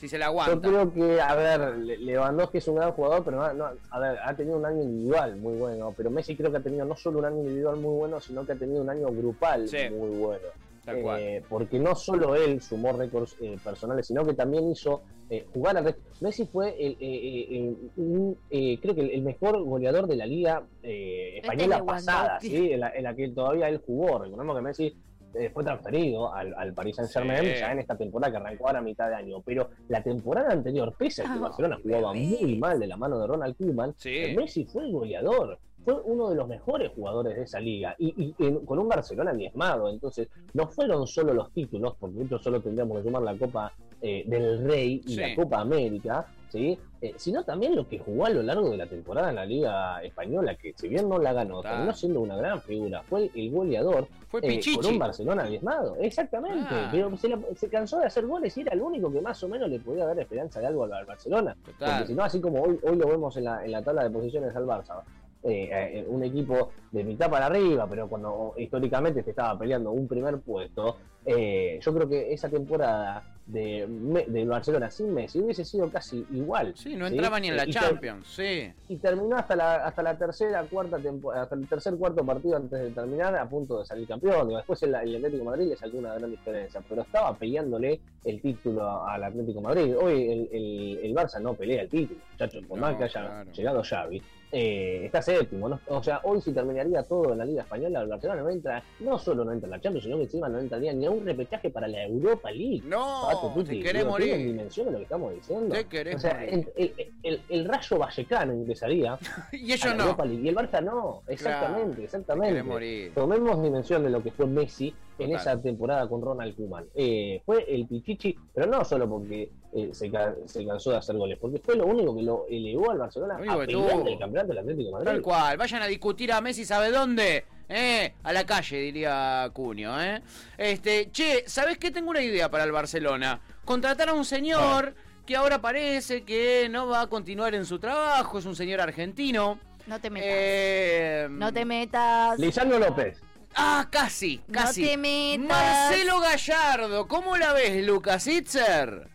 Si 0.02 0.08
se 0.08 0.18
la 0.18 0.24
Yo 0.24 0.30
aguanta. 0.32 0.68
creo 0.68 0.92
que, 0.92 1.20
a 1.20 1.32
ver, 1.36 1.76
Le- 1.78 1.96
Lewandowski 1.98 2.58
es 2.58 2.66
un 2.66 2.74
gran 2.74 2.90
jugador, 2.90 3.22
pero 3.24 3.36
no, 3.36 3.52
no, 3.54 3.66
a 3.88 4.00
ver, 4.00 4.18
ha 4.24 4.34
tenido 4.34 4.56
un 4.56 4.66
año 4.66 4.82
individual 4.82 5.36
muy 5.36 5.54
bueno. 5.54 5.94
Pero 5.96 6.10
Messi 6.10 6.34
creo 6.34 6.50
que 6.50 6.56
ha 6.56 6.60
tenido 6.60 6.84
no 6.84 6.96
solo 6.96 7.20
un 7.20 7.26
año 7.26 7.36
individual 7.38 7.76
muy 7.76 7.94
bueno, 7.98 8.18
sino 8.18 8.44
que 8.44 8.50
ha 8.50 8.56
tenido 8.56 8.82
un 8.82 8.90
año 8.90 9.06
grupal 9.12 9.68
Sí. 9.68 9.76
muy 9.92 10.10
bueno. 10.18 10.42
Eh, 10.88 11.44
porque 11.48 11.78
no 11.78 11.94
solo 11.94 12.34
él 12.34 12.60
sumó 12.60 12.92
récords 12.94 13.36
eh, 13.40 13.56
personales, 13.62 14.04
sino 14.08 14.24
que 14.26 14.34
también 14.34 14.68
hizo 14.72 15.02
eh, 15.30 15.46
jugar 15.54 15.76
resto. 15.84 16.02
Messi 16.20 16.46
fue, 16.46 16.70
el, 16.84 16.92
eh, 16.94 16.96
eh, 17.00 17.46
el- 17.50 17.90
un, 17.96 18.36
eh, 18.50 18.80
creo 18.82 18.96
que 18.96 19.02
el, 19.02 19.10
el 19.12 19.22
mejor 19.22 19.62
goleador 19.62 20.08
de 20.08 20.16
la 20.16 20.26
liga 20.26 20.64
eh, 20.82 21.38
española 21.40 21.84
pasada, 21.84 22.40
¿sí? 22.40 22.72
en, 22.72 22.80
la, 22.80 22.90
en 22.90 23.04
la 23.04 23.14
que 23.14 23.28
todavía 23.28 23.68
él 23.68 23.80
jugó. 23.86 24.18
Recordemos 24.18 24.56
que 24.56 24.62
Messi 24.62 24.96
eh, 25.34 25.50
fue 25.52 25.64
transferido 25.64 26.32
al, 26.32 26.54
al 26.56 26.72
Paris 26.74 26.96
Saint 26.96 27.10
Germain 27.10 27.40
Sí. 27.42 27.60
ya 27.60 27.72
en 27.72 27.78
esta 27.78 27.96
temporada 27.96 28.30
que 28.32 28.36
arrancó 28.38 28.66
ahora 28.66 28.78
a 28.80 28.82
mitad 28.82 29.08
de 29.08 29.14
año. 29.16 29.40
Pero 29.44 29.70
la 29.88 30.02
temporada 30.02 30.52
anterior, 30.52 30.94
pese 30.98 31.22
a 31.22 31.24
que 31.26 31.30
Ah, 31.32 31.38
Barcelona 31.40 31.78
jugaba 31.82 32.12
bebé. 32.12 32.38
muy 32.40 32.56
mal 32.58 32.78
de 32.80 32.86
la 32.86 32.96
mano 32.96 33.18
de 33.18 33.26
Ronald 33.26 33.56
Koeman, 33.56 33.94
Sí. 33.96 34.10
eh, 34.10 34.34
Messi 34.36 34.64
fue 34.64 34.84
el 34.84 34.92
goleador. 34.92 35.58
Fue 35.84 35.94
uno 36.04 36.30
de 36.30 36.36
los 36.36 36.46
mejores 36.46 36.92
jugadores 36.94 37.34
de 37.34 37.42
esa 37.42 37.58
liga 37.58 37.96
y, 37.98 38.08
y- 38.22 38.34
y 38.38 38.64
con 38.64 38.78
un 38.78 38.88
Barcelona 38.88 39.32
diezmado. 39.32 39.88
Entonces, 39.90 40.28
no 40.54 40.68
fueron 40.68 41.06
solo 41.08 41.34
los 41.34 41.50
títulos, 41.52 41.96
porque 41.98 42.22
hecho 42.22 42.38
solo 42.38 42.60
tendríamos 42.60 42.98
que 42.98 43.02
sumar 43.04 43.22
la 43.22 43.36
Copa 43.36 43.72
eh, 44.02 44.24
del 44.26 44.64
Rey 44.68 45.00
y 45.06 45.14
Sí. 45.14 45.16
la 45.20 45.34
Copa 45.34 45.60
América, 45.60 46.26
¿sí? 46.50 46.78
Eh, 47.00 47.14
sino 47.16 47.42
también 47.44 47.74
lo 47.74 47.88
que 47.88 47.98
jugó 47.98 48.26
a 48.26 48.30
lo 48.30 48.42
largo 48.42 48.70
de 48.70 48.76
la 48.76 48.86
temporada 48.86 49.30
en 49.30 49.36
la 49.36 49.44
Liga 49.46 50.02
Española, 50.04 50.54
que 50.56 50.72
si 50.76 50.86
bien 50.88 51.08
no 51.08 51.18
la 51.18 51.32
ganó, 51.32 51.60
terminó 51.62 51.92
siendo 51.94 52.20
una 52.20 52.36
gran 52.36 52.60
figura. 52.62 53.02
Fue 53.02 53.28
el 53.34 53.50
goleador 53.50 54.06
Fue 54.28 54.40
eh, 54.44 54.48
Pichichi. 54.48 54.86
un 54.88 54.98
Barcelona 54.98 55.44
diezmado. 55.44 55.96
Exactamente. 56.00 56.68
Ah. 56.70 56.88
Pero 56.92 57.16
se, 57.16 57.28
la- 57.28 57.40
se 57.56 57.68
cansó 57.68 57.98
de 57.98 58.06
hacer 58.06 58.26
goles 58.26 58.56
y 58.56 58.60
era 58.60 58.74
el 58.74 58.82
único 58.82 59.12
que 59.12 59.20
más 59.20 59.42
o 59.42 59.48
menos 59.48 59.68
le 59.68 59.80
podía 59.80 60.04
dar 60.06 60.18
esperanza 60.18 60.60
de 60.60 60.66
algo 60.66 60.84
al, 60.84 60.92
al 60.92 61.04
Barcelona. 61.06 61.56
Total. 61.64 61.90
Porque 61.98 62.06
si 62.08 62.14
no, 62.14 62.22
así 62.22 62.40
como 62.40 62.62
hoy, 62.62 62.78
hoy 62.84 62.96
lo 62.96 63.08
vemos 63.08 63.36
en 63.36 63.44
la, 63.44 63.64
en 63.64 63.72
la 63.72 63.82
tabla 63.82 64.04
de 64.04 64.10
posiciones 64.10 64.54
al 64.54 64.64
Barça, 64.66 65.00
eh, 65.44 65.70
eh, 65.72 66.06
un 66.08 66.22
equipo 66.22 66.70
de 66.92 67.02
mitad 67.02 67.28
para 67.28 67.46
arriba, 67.46 67.84
pero 67.90 68.08
cuando 68.08 68.54
históricamente 68.56 69.24
se 69.24 69.30
estaba 69.30 69.58
peleando 69.58 69.90
un 69.90 70.06
primer 70.06 70.38
puesto, 70.38 70.98
eh, 71.26 71.80
yo 71.82 71.92
creo 71.94 72.08
que 72.08 72.32
esa 72.32 72.48
temporada 72.48 73.24
de, 73.52 74.24
del 74.28 74.48
Barcelona 74.48 74.90
sin 74.90 75.12
Messi 75.12 75.40
hubiese 75.40 75.64
sido 75.64 75.90
casi 75.90 76.24
igual. 76.32 76.72
Sí, 76.76 76.96
no 76.96 77.06
entraba 77.06 77.38
ni 77.38 77.48
en 77.48 77.56
la 77.56 77.66
y 77.66 77.70
Champions, 77.70 78.26
sí. 78.26 78.72
y 78.88 78.96
terminó 78.96 79.36
hasta 79.36 79.54
la 79.54 79.74
hasta 79.86 80.02
la 80.02 80.16
tercera 80.16 80.62
cuarta 80.64 80.98
hasta 81.34 81.54
el 81.54 81.68
tercer 81.68 81.94
cuarto 81.96 82.24
partido 82.24 82.56
antes 82.56 82.80
de 82.80 82.90
terminar 82.90 83.36
a 83.36 83.48
punto 83.48 83.78
de 83.78 83.84
salir 83.86 84.08
campeón 84.08 84.48
Digo, 84.48 84.56
después 84.58 84.82
el, 84.82 84.94
el 84.94 85.16
Atlético 85.16 85.38
de 85.38 85.44
Madrid 85.44 85.68
le 85.68 85.76
sacó 85.76 85.98
una 85.98 86.14
gran 86.14 86.30
diferencia 86.30 86.80
pero 86.88 87.02
estaba 87.02 87.34
peleándole 87.36 88.00
el 88.24 88.40
título 88.40 89.06
al 89.06 89.24
Atlético 89.24 89.60
de 89.60 89.64
Madrid 89.64 89.96
hoy 89.96 90.30
el, 90.30 90.48
el, 90.52 91.00
el 91.02 91.14
Barça 91.14 91.40
no 91.40 91.54
pelea 91.54 91.82
el 91.82 91.88
título 91.88 92.20
muchachos 92.32 92.64
por 92.66 92.78
No, 92.78 92.86
más 92.86 92.96
que 92.96 93.04
haya 93.04 93.20
claro. 93.20 93.52
llegado 93.52 93.82
Xavi 93.82 94.22
eh, 94.52 95.06
está 95.06 95.22
séptimo 95.22 95.68
¿no? 95.68 95.80
o 95.88 96.02
sea 96.02 96.20
hoy 96.24 96.40
si 96.42 96.52
terminaría 96.52 97.02
todo 97.04 97.32
en 97.32 97.38
la 97.38 97.44
Liga 97.44 97.62
Española 97.62 98.02
el 98.02 98.08
Barcelona 98.08 98.42
no 98.42 98.50
entra 98.50 98.82
no 99.00 99.18
solo 99.18 99.44
no 99.44 99.52
entra 99.52 99.66
en 99.66 99.70
la 99.70 99.80
Champions 99.80 100.04
sino 100.04 100.18
que 100.18 100.24
encima 100.24 100.48
no 100.48 100.58
entraría 100.58 100.92
ni 100.92 101.06
a 101.06 101.10
un 101.10 101.24
repechaje 101.24 101.70
para 101.70 101.88
la 101.88 102.04
Europa 102.04 102.50
League 102.50 102.82
No, 102.84 103.22
Pato, 103.26 103.52
Tuti, 103.54 103.78
te 103.78 103.82
querés 103.82 104.04
digo, 104.04 104.16
¿tienen 104.16 104.36
morir. 104.38 104.46
dimensión 104.52 104.86
de 104.86 104.92
lo 104.92 104.98
que 104.98 105.04
estamos 105.04 105.34
diciendo 105.34 105.74
Te 105.74 105.84
querés 105.86 106.16
o 106.16 106.18
sea, 106.18 106.34
morir. 106.34 106.48
el, 106.76 106.94
el- 106.98 107.12
el- 107.22 107.40
el 107.48 107.64
Rayo 107.66 107.98
Vallecano 107.98 108.52
ingresaría 108.52 109.18
Y 109.52 109.72
a 109.72 109.74
ellos 109.74 109.94
no. 109.96 110.02
Europa 110.04 110.24
League. 110.26 110.42
Y 110.42 110.48
el 110.48 110.56
Barça 110.56 110.82
no, 110.82 111.22
exactamente, 111.28 112.04
exactamente. 112.04 112.62
morir. 112.62 113.12
Tomemos 113.14 113.62
dimensión 113.62 114.02
de 114.02 114.10
lo 114.10 114.22
que 114.22 114.30
fue 114.32 114.46
Messi 114.46 114.94
en 115.18 115.34
esa 115.34 115.60
temporada 115.60 116.08
con 116.08 116.20
Ronald 116.22 116.56
Koeman. 116.56 116.84
Eh, 116.94 117.42
fue 117.46 117.64
el 117.68 117.86
Pichichi, 117.86 118.36
pero 118.54 118.66
no 118.66 118.84
solo 118.84 119.08
porque 119.08 119.50
eh, 119.74 119.90
se, 119.92 120.10
ca- 120.10 120.34
se 120.46 120.66
cansó 120.66 120.90
de 120.90 120.96
hacer 120.98 121.16
goles, 121.16 121.38
porque 121.40 121.58
fue 121.58 121.76
lo 121.76 121.86
único 121.86 122.14
que 122.16 122.22
lo 122.22 122.46
elevó 122.48 122.90
al 122.90 122.98
Barcelona 122.98 123.34
a 123.36 123.56
pelear 123.58 124.04
del 124.04 124.18
campeonato 124.18 124.48
del 124.48 124.58
Atlético 124.58 124.86
de 124.86 124.92
Madrid. 124.92 125.06
Tal 125.06 125.22
cual, 125.22 125.56
vayan 125.56 125.82
a 125.82 125.86
discutir 125.86 126.32
a 126.32 126.40
Messi, 126.40 126.64
¿sabe 126.64 126.90
dónde? 126.90 127.44
Eh, 127.68 128.12
a 128.22 128.32
la 128.32 128.44
calle, 128.44 128.78
diría 128.78 129.48
Cunio, 129.52 129.98
¿eh? 130.00 130.20
Este, 130.58 131.10
che, 131.10 131.44
¿sabés 131.46 131.78
qué? 131.78 131.90
Tengo 131.90 132.10
una 132.10 132.20
idea 132.20 132.50
para 132.50 132.64
el 132.64 132.72
Barcelona. 132.72 133.40
Contratar 133.64 134.08
a 134.10 134.12
un 134.14 134.24
señor 134.24 134.94
que 135.24 135.36
ahora 135.36 135.60
parece 135.62 136.22
que 136.24 136.68
no 136.70 136.88
va 136.88 137.02
a 137.02 137.06
continuar 137.06 137.54
en 137.54 137.64
su 137.64 137.78
trabajo, 137.78 138.38
es 138.40 138.44
un 138.44 138.56
señor 138.56 138.80
argentino. 138.80 139.58
No 139.86 140.00
te 140.00 140.10
metas. 140.10 140.28
Eh, 140.30 141.28
no 141.30 141.52
te 141.52 141.64
metas. 141.64 142.38
Lisandro 142.38 142.78
López. 142.78 143.20
Ah, 143.54 143.88
casi, 143.90 144.40
casi. 144.50 144.82
No 144.82 144.88
te 144.88 144.96
metas. 144.96 145.48
Marcelo 145.48 146.20
Gallardo, 146.20 147.08
¿cómo 147.08 147.36
la 147.36 147.52
ves, 147.52 147.84
Lucas 147.84 148.26
Itzer? 148.26 149.11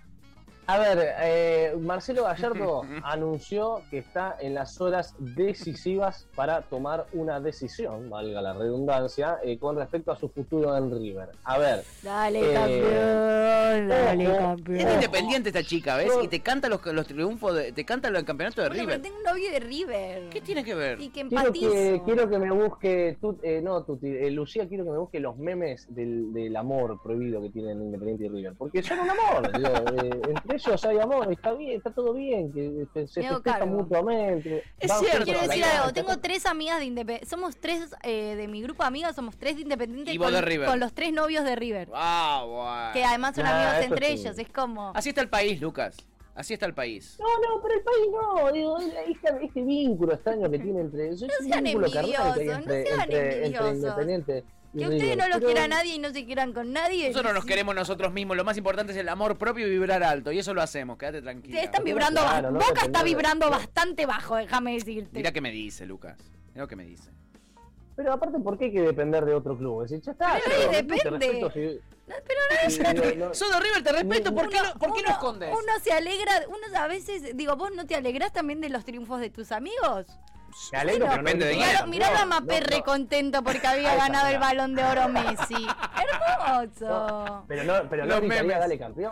A 0.70 0.78
ver, 0.80 1.16
eh, 1.22 1.76
Marcelo 1.80 2.26
Gallardo 2.26 2.82
anunció 3.04 3.82
que 3.90 4.00
está 4.00 4.36
en 4.42 4.54
las 4.54 4.82
horas 4.82 5.16
decisivas 5.18 6.28
para 6.36 6.62
tomar 6.64 7.06
una 7.14 7.40
decisión, 7.40 8.10
valga 8.10 8.42
la 8.42 8.52
redundancia, 8.54 9.38
eh, 9.44 9.58
con 9.58 9.78
respecto 9.78 10.12
a 10.12 10.18
su 10.18 10.28
futuro 10.28 10.76
en 10.76 10.92
River. 10.92 11.30
A 11.46 11.58
ver, 11.58 11.84
Dale, 12.04 12.40
Eh, 12.52 12.54
campeón. 12.54 13.88
Dale, 13.88 14.26
campeón. 14.38 14.78
Es 14.78 14.94
independiente 14.96 15.50
esta 15.50 15.64
chica, 15.64 15.96
¿ves? 15.96 16.08
No. 16.14 16.22
Y 16.24 16.28
te 16.28 16.42
canta 16.42 16.68
los, 16.68 16.86
los 16.88 17.08
triunfos, 17.08 17.56
de, 17.56 17.72
te 17.72 17.86
canta 17.86 18.10
el 18.10 18.26
campeonato 18.26 18.62
de 18.62 18.68
Bueno, 18.68 18.82
River. 18.84 19.02
pero 19.02 19.04
tengo 19.04 19.18
un 19.20 19.24
novio 19.24 19.52
de 19.52 19.60
River. 19.62 20.30
¿Qué 20.30 20.42
tiene 20.42 20.66
que 20.66 20.76
ver? 20.76 21.00
Y 21.00 21.10
que 21.10 21.22
Quiero 21.28 21.38
empatizo. 21.48 21.72
que, 21.72 22.02
quiero 22.04 22.30
que 22.30 22.38
me 22.40 22.52
busque, 22.52 23.18
Tut- 23.22 23.40
eh, 23.42 23.62
no, 23.62 23.84
Tuti, 23.84 24.08
eh, 24.08 24.32
Lucía, 24.32 24.68
quiero 24.68 24.84
que 24.84 24.92
me 24.92 24.98
busque 24.98 25.22
los 25.22 25.38
memes 25.38 25.86
del, 25.96 26.34
del 26.34 26.54
amor 26.58 27.02
prohibido 27.02 27.42
que 27.42 27.52
tienen 27.52 27.82
Independiente 27.82 28.26
y 28.26 28.30
River. 28.30 28.54
Porque 28.58 28.84
son 28.84 29.00
un 29.00 29.10
amor, 29.12 29.52
digo, 29.58 29.70
eh, 30.04 30.22
entre 30.30 30.57
ellos 30.66 30.86
hay 30.86 31.00
amor, 31.00 31.32
está 31.32 31.54
bien, 31.54 31.78
está 31.78 31.92
todo 31.92 32.14
bien, 32.14 32.52
que 32.52 32.88
eh, 32.96 33.08
se 33.08 33.22
cargo. 33.44 33.66
mutuamente. 33.68 34.64
Es 34.80 34.92
cierto, 35.00 35.24
Quiero 35.26 35.42
decir 35.42 35.64
algo, 35.64 35.94
tengo 35.94 36.18
tres 36.20 36.46
amigas 36.46 36.80
de 36.80 36.86
Independiente. 36.86 37.30
Somos 37.30 37.58
tres 37.58 37.96
eh, 38.04 38.36
de 38.36 38.48
mi 38.48 38.62
grupo 38.62 38.84
de 38.84 38.88
amigas, 38.88 39.16
somos 39.16 39.38
tres 39.38 39.56
de 39.56 39.62
Independiente 39.64 40.12
Y 40.12 40.18
vos 40.18 40.28
con, 40.28 40.36
de 40.36 40.42
River. 40.42 40.68
con 40.68 40.80
los 40.80 40.94
tres 40.94 41.14
novios 41.14 41.44
de 41.46 41.56
River. 41.56 41.90
Ah, 41.94 42.44
bueno. 42.48 42.94
Que 42.94 43.04
además 43.04 43.36
son 43.36 43.44
Nah, 43.46 43.70
amigos 43.72 43.86
entre 43.92 44.08
sí. 44.08 44.14
ellos, 44.22 44.38
es 44.40 44.50
como. 44.50 44.92
Así 44.96 45.10
está 45.10 45.22
el 45.22 45.30
país, 45.30 45.60
Lucas. 45.62 45.98
Así 46.36 46.54
está 46.54 46.68
el 46.68 46.76
país. 46.76 47.18
No, 47.20 47.26
no, 47.26 47.62
pero 47.64 47.74
el 47.76 47.82
país 47.84 48.08
no, 48.12 48.52
digo, 48.52 48.78
este, 48.80 49.46
este 49.46 49.62
vínculo 49.64 50.14
extraño 50.14 50.50
que 50.52 50.60
tiene 50.64 50.82
entre. 50.82 51.10
Es 51.10 51.22
un 51.24 51.30
sean 51.30 51.66
envidiosos, 51.66 51.96
no 52.06 52.54
entre, 52.54 52.86
sean 52.86 53.12
envidiosos. 53.12 53.98
Que 54.78 54.88
ustedes 54.96 55.18
no 55.18 55.28
los 55.28 55.38
pero- 55.38 55.48
quiera 55.48 55.68
nadie 55.68 55.96
y 55.96 56.00
no 56.00 56.12
se 56.12 56.26
quieran 56.26 56.54
con 56.54 56.72
nadie. 56.74 57.10
Nosotros 57.10 57.34
nos 57.34 57.44
sí. 57.44 57.50
queremos 57.50 57.76
nosotros 57.76 58.12
mismos. 58.14 58.38
Lo 58.38 58.44
más 58.44 58.58
importante 58.58 58.92
es 58.94 58.98
el 58.98 59.10
amor 59.10 59.38
propio 59.38 59.68
y 59.68 59.70
vibrar 59.72 60.04
alto. 60.04 60.32
Y 60.32 60.40
eso 60.40 60.54
lo 60.54 60.62
hacemos. 60.62 60.98
Quédate 60.98 61.22
tranquila. 61.22 61.54
Ustedes 61.56 61.66
están 61.66 61.84
vibrando 61.84 62.22
Claro, 62.22 62.52
bajo. 62.52 62.54
no 62.54 62.60
Boca 62.60 62.86
está 62.86 63.04
vibrando 63.04 63.50
bastante 63.50 64.06
bajo, 64.06 64.36
déjame 64.36 64.74
decirte. 64.74 65.10
Mira 65.14 65.32
qué 65.32 65.42
me 65.42 65.52
dice, 65.52 65.86
Lucas. 65.86 66.18
Mira 66.54 66.62
lo 66.64 66.68
que 66.68 66.76
me 66.76 66.86
dice. 66.86 67.12
Pero 67.96 68.14
aparte, 68.14 68.38
¿por 68.40 68.58
qué 68.60 68.66
hay 68.66 68.72
que 68.74 68.82
depender 68.82 69.26
de 69.26 69.34
otro 69.34 69.58
club? 69.58 69.84
Es 69.84 69.90
decir, 69.90 70.06
ya 70.06 70.12
está. 70.12 70.40
Pero 70.46 70.72
depende. 70.72 71.26
si- 71.52 71.82
No, 72.08 72.16
pero 72.26 72.40
no 73.20 73.28
no- 73.28 73.34
Soy 73.34 73.52
de 73.52 73.60
River, 73.60 73.84
te 73.84 73.92
respeto. 73.92 74.34
¿Por 74.36 74.50
qué, 74.50 74.58
lo, 74.62 74.74
por 74.80 74.94
qué 74.94 75.02
lo 75.02 75.10
escondes? 75.10 75.50
Uno 75.52 75.74
se 75.84 75.92
alegra, 75.92 76.44
uno 76.48 76.80
a 76.80 76.88
veces, 76.88 77.36
digo, 77.36 77.56
vos 77.56 77.72
no 77.76 77.86
te 77.88 77.96
alegrás 77.96 78.32
también 78.32 78.62
de 78.62 78.70
los 78.70 78.86
triunfos 78.86 79.20
de 79.20 79.30
tus 79.32 79.52
amigos. 79.52 80.06
Me 80.72 80.78
alegro, 80.78 81.06
Bueno, 81.06 81.24
pero 81.24 81.38
depende 81.38 81.46
de. 81.46 81.56
Mirá, 81.56 81.86
mirá 81.86 82.08
a 82.08 82.26
No, 82.26 82.28
Mapé 82.28 82.60
no, 82.60 82.68
re 82.68 82.78
no. 82.78 82.84
contento 82.84 83.44
porque 83.44 83.68
había 83.68 83.96
ganado 83.96 84.28
el 84.28 84.40
balón 84.40 84.76
de 84.76 84.84
oro 84.84 85.08
Messi. 85.10 85.68
Hermoso. 86.48 87.44
Pero 87.48 87.64
no, 87.64 87.90
pero 87.90 88.06
no 88.06 88.22
gritaría 88.22 88.60
dale 88.60 88.80
campeón. 88.80 89.12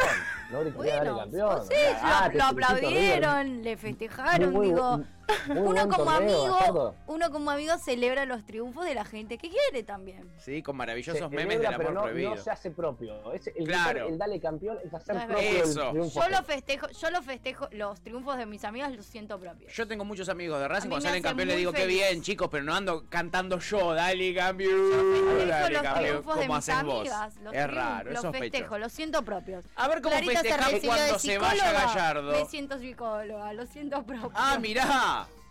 No 0.51 0.62
gritaría 0.62 0.96
Bueno, 0.96 1.12
dale 1.12 1.20
campeón. 1.22 1.60
O 1.60 1.63
sea, 1.63 2.00
ah, 2.01 2.30
lo, 2.34 2.44
aplaudieron, 2.44 3.63
le 3.63 3.77
festejaron, 3.77 4.51
Muy, 4.51 4.68
muy, 4.68 4.68
digo, 4.68 4.98
Muy 4.98 5.06
Uno 5.50 5.88
como 5.89 6.05
torneo, 6.05 6.55
amigo, 6.55 6.96
uno 7.08 7.32
como 7.32 7.51
amigo 7.51 7.77
celebra 7.77 8.25
los 8.25 8.46
triunfos 8.46 8.86
de 8.86 8.94
la 8.96 9.05
gente 9.05 9.38
que 9.38 9.50
quiere 9.50 9.84
también. 9.84 10.29
Sí, 10.38 10.62
con 10.62 10.74
Se 10.74 10.77
maravillosos 10.77 11.29
memes 11.32 11.48
celebra, 11.58 11.70
del 11.70 11.77
pero 11.77 11.89
amor 11.89 11.94
no, 11.94 12.01
prohibido. 12.10 12.36
no 12.36 12.41
se 12.41 12.51
hace 12.51 12.72
propio. 12.72 13.34
Es 13.34 13.48
el, 13.48 13.65
Claro. 13.65 14.08
el 14.08 14.17
dale 14.17 14.39
campeón 14.39 14.77
es 14.84 14.94
hacer 14.94 15.15
No 15.15 15.27
propio. 15.27 15.48
Eso. 15.63 15.84
el 15.86 15.89
triunfo. 15.91 16.22
Yo 16.22 16.29
lo 16.29 16.44
festejo, 16.44 16.88
yo 16.89 17.10
lo 17.12 17.22
festejo, 17.22 17.67
los 17.72 18.01
triunfos 18.01 18.38
de 18.38 18.46
mis 18.46 18.63
amigas 18.63 18.91
los 18.96 19.05
siento 19.05 19.39
propios. 19.39 19.72
Yo 19.74 19.88
tengo 19.88 20.05
muchos 20.05 20.29
amigos 20.29 20.60
de 20.60 20.67
Racing, 20.67 20.89
cuando 20.89 21.08
salen 21.08 21.24
campeón 21.24 21.48
les 21.48 21.55
muy 21.55 21.60
digo, 21.62 21.72
qué 21.74 21.82
feliz. 21.82 21.96
bien, 22.10 22.22
chicos, 22.22 22.48
pero 22.51 22.63
no 22.63 22.74
ando 22.75 23.05
cantando 23.10 23.60
yo, 23.60 23.94
dale 23.94 24.34
campeón, 24.36 24.72
Festejo 24.91 25.48
dale 25.48 25.74
los 25.74 25.82
campeón, 25.84 26.05
triunfos 26.05 26.36
de 26.36 26.41
como 26.48 26.55
mis 26.55 26.70
amigas. 26.70 27.36
Los 27.41 27.53
Es 27.53 27.67
raro, 27.72 28.12
es 28.12 28.24
los 28.24 28.36
festejo, 28.36 28.77
los 28.77 28.91
siento 28.91 29.24
propios. 29.24 29.65
A 29.75 29.88
ver 29.88 30.01
cómo 30.01 30.15
de 30.15 30.82
cuando 30.86 31.20
se 31.20 31.38
vaya. 31.38 31.72
Gallardo. 31.72 32.32
Me 32.32 32.46
siento 32.46 32.77
psicóloga, 32.77 33.53
lo 33.53 33.65
siento 33.65 34.03
propio. 34.05 34.32
Ah, 34.36 34.58
mirá, 34.60 34.84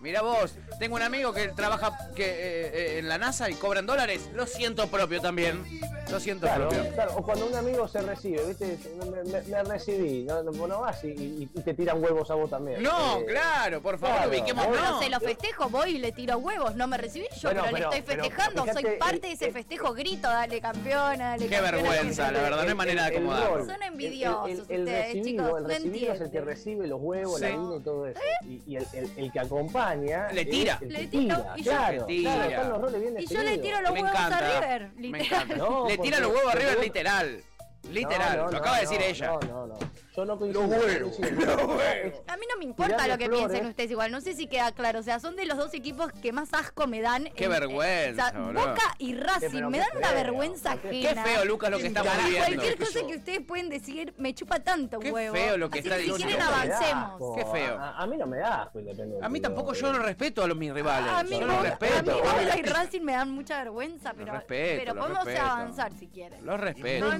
mirá 0.04 0.20
vos. 0.22 0.54
Tengo 0.78 0.96
un 0.96 1.02
amigo 1.02 1.32
que 1.32 1.48
trabaja 1.48 1.96
que, 2.14 2.24
eh, 2.26 2.70
eh, 2.74 2.98
en 2.98 3.08
la 3.08 3.16
NASA 3.18 3.48
y 3.50 3.54
cobra 3.54 3.80
en 3.80 3.86
dólares. 3.86 4.28
Lo 4.34 4.46
siento 4.46 4.86
propio 4.88 5.20
también. 5.20 5.64
Lo 6.10 6.20
siento 6.20 6.46
Claro, 6.46 6.68
propio. 6.68 6.92
claro, 6.92 7.12
o 7.16 7.22
cuando 7.24 7.46
un 7.46 7.54
amigo 7.54 7.88
se 7.88 8.02
recibe, 8.02 8.44
¿viste? 8.44 8.78
Me, 8.98 9.22
me- 9.32 9.40
me 9.42 9.64
recibí, 9.64 10.24
no, 10.24 10.42
no, 10.42 10.80
vas 10.82 11.02
y, 11.02 11.08
y- 11.08 11.48
y 11.54 11.60
te 11.62 11.72
tiran 11.72 12.02
huevos 12.04 12.30
a 12.30 12.34
vos 12.34 12.50
también. 12.50 12.82
No, 12.82 13.20
Eh, 13.20 13.24
claro, 13.26 13.80
por 13.80 13.98
favor, 13.98 14.16
claro, 14.16 14.30
ubiquemos 14.30 14.68
no. 14.68 14.98
se 15.00 15.08
lo 15.08 15.18
festejo, 15.18 15.70
voy 15.70 15.92
y 15.96 15.98
le 15.98 16.12
tiro 16.12 16.36
huevos, 16.36 16.74
no 16.76 16.86
me 16.86 16.98
recibí 16.98 17.26
yo, 17.40 17.48
Bueno, 17.48 17.62
pero, 17.64 17.76
pero- 17.76 17.90
le 17.90 17.96
estoy 17.98 18.02
pero 18.16 18.22
festejando, 18.24 18.62
fíjate, 18.64 18.82
soy 18.82 18.96
parte 18.98 19.20
de 19.28 19.32
ese 19.32 19.50
festejo, 19.50 19.94
grito, 19.94 20.28
dale 20.28 20.60
campeona, 20.60 21.30
dale 21.30 21.48
Qué 21.48 21.56
campeona. 21.56 21.82
vergüenza, 21.88 22.30
la 22.30 22.42
verdad, 22.42 22.62
no 22.64 22.68
hay 22.68 22.74
manera 22.74 23.02
de 23.04 23.16
acomodarlo. 23.16 23.56
rol, 23.56 23.66
Son 23.66 23.82
envidiosos 23.82 24.44
el, 24.50 24.52
el, 24.52 24.60
ustedes, 24.60 25.06
recibido, 25.06 25.24
chicos, 25.24 25.56
el 25.56 25.62
no 25.62 25.68
recibido 25.68 26.12
es 26.12 26.20
el 26.20 26.30
que 26.30 26.40
recibe 26.42 26.86
los 26.86 27.00
huevos, 27.00 27.40
la 27.40 27.46
Sí. 27.48 27.52
harina 27.54 27.76
y 27.76 27.80
todo 27.80 28.06
eso. 28.06 28.20
Y, 28.46 28.62
y 28.66 28.76
el, 28.76 28.86
el- 28.92 29.10
el 29.16 29.32
que 29.32 29.40
acompaña. 29.40 29.93
Le 29.96 30.44
tira. 30.44 30.78
Le 30.82 31.06
tira. 31.06 31.54
y 31.56 31.62
yo- 31.62 31.70
Claro, 31.72 31.98
Le 32.00 32.06
tira. 32.06 32.32
claro, 32.34 32.50
están 32.50 32.68
los 32.70 32.80
roles 32.80 33.00
bien 33.00 33.14
Y 33.20 33.26
yo 33.26 33.42
le 33.42 33.58
tiro 33.58 33.80
los 33.82 33.92
Me 33.92 34.02
huevos 34.02 34.18
encanta. 34.18 34.38
a 34.38 34.60
River, 34.60 34.90
Me 34.94 35.00
literal. 35.18 35.42
encanta. 35.42 35.56
No, 35.56 35.88
Le 35.88 35.98
tira 35.98 36.20
los 36.20 36.32
huevos 36.32 36.52
a 36.54 36.56
River 36.56 36.80
literal. 36.80 37.44
Literal, 37.90 38.36
No, 38.38 38.44
no, 38.46 38.50
lo 38.52 38.58
acaba 38.58 38.78
de 38.78 38.84
no, 38.84 38.90
decir 38.90 39.00
no, 39.00 39.10
ella. 39.10 39.26
No, 39.26 39.40
no, 39.40 39.66
no. 39.66 39.78
Yo 40.16 40.24
no 40.24 40.38
coincido. 40.38 40.66
No 40.66 40.68
huevos. 40.76 42.20
A 42.28 42.36
mí 42.36 42.46
no 42.48 42.56
me 42.58 42.64
importa 42.64 43.08
lo 43.08 43.18
que 43.18 43.26
flores. 43.26 43.46
piensen 43.48 43.66
ustedes 43.66 43.90
igual, 43.90 44.12
no 44.12 44.20
sé 44.20 44.34
si 44.34 44.46
queda 44.46 44.70
claro, 44.72 45.00
o 45.00 45.02
sea, 45.02 45.18
son 45.18 45.34
de 45.34 45.44
los 45.44 45.58
dos 45.58 45.74
equipos 45.74 46.12
que 46.22 46.32
más 46.32 46.54
asco 46.54 46.86
me 46.86 47.00
dan. 47.00 47.24
Qué 47.34 47.44
en- 47.44 47.50
vergüenza, 47.50 48.28
o 48.28 48.30
sea. 48.30 48.40
Boca 48.52 48.94
y 48.98 49.14
Racing, 49.16 49.64
me 49.64 49.78
qué 49.78 49.84
dan 49.84 49.96
una 49.96 50.12
vergüenza 50.12 50.76
qué 50.76 50.88
ajena. 51.08 51.24
Qué 51.24 51.30
feo, 51.30 51.44
Lucas, 51.44 51.70
lo 51.70 51.78
que 51.78 51.86
estamos 51.88 52.12
Carajo, 52.12 52.28
viviendo. 52.28 52.46
Cualquier 52.62 52.78
cosa 52.78 53.06
que 53.08 53.16
ustedes 53.16 53.40
pueden 53.40 53.68
decir 53.68 54.14
me 54.18 54.32
chupa 54.34 54.60
tanto 54.60 55.00
Qué 55.00 55.10
huevo. 55.10 55.34
feo 55.34 55.56
lo 55.56 55.68
que 55.68 55.80
Así 55.80 55.88
está 55.88 55.98
que 55.98 56.04
si 56.04 56.10
diciendo. 56.12 56.36
quieren 56.36 56.46
No 56.46 56.54
avancemos. 56.78 57.36
Qué 57.38 57.44
feo. 57.46 57.78
A, 57.80 57.98
a 58.02 58.06
mí 58.06 58.16
no 58.16 58.26
me 58.26 58.36
da 58.38 58.62
asco. 58.62 58.78
A 59.22 59.28
mí 59.28 59.40
tampoco 59.40 59.72
no, 59.72 59.78
yo 59.78 59.92
no 59.92 59.98
eh, 59.98 60.02
respeto 60.06 60.44
a 60.44 60.46
los 60.46 60.56
mis 60.56 60.72
rivales. 60.72 61.10
A 61.12 61.22
mí, 61.24 61.40
yo 61.40 61.46
los 61.46 61.56
Boca- 61.56 61.68
respeto. 61.70 61.96
a 61.98 62.02
mí 62.02 62.20
Boca 62.44 62.58
y 62.58 62.62
Racing 62.62 63.00
me 63.02 63.12
dan 63.12 63.30
mucha 63.30 63.58
vergüenza, 63.58 64.14
pero, 64.16 64.32
respeto, 64.32 64.82
pero 64.84 64.94
podemos 64.94 65.26
avanzar 65.26 65.92
si 65.98 66.06
quieren. 66.06 66.46
Los 66.46 66.60
respeto. 66.60 67.10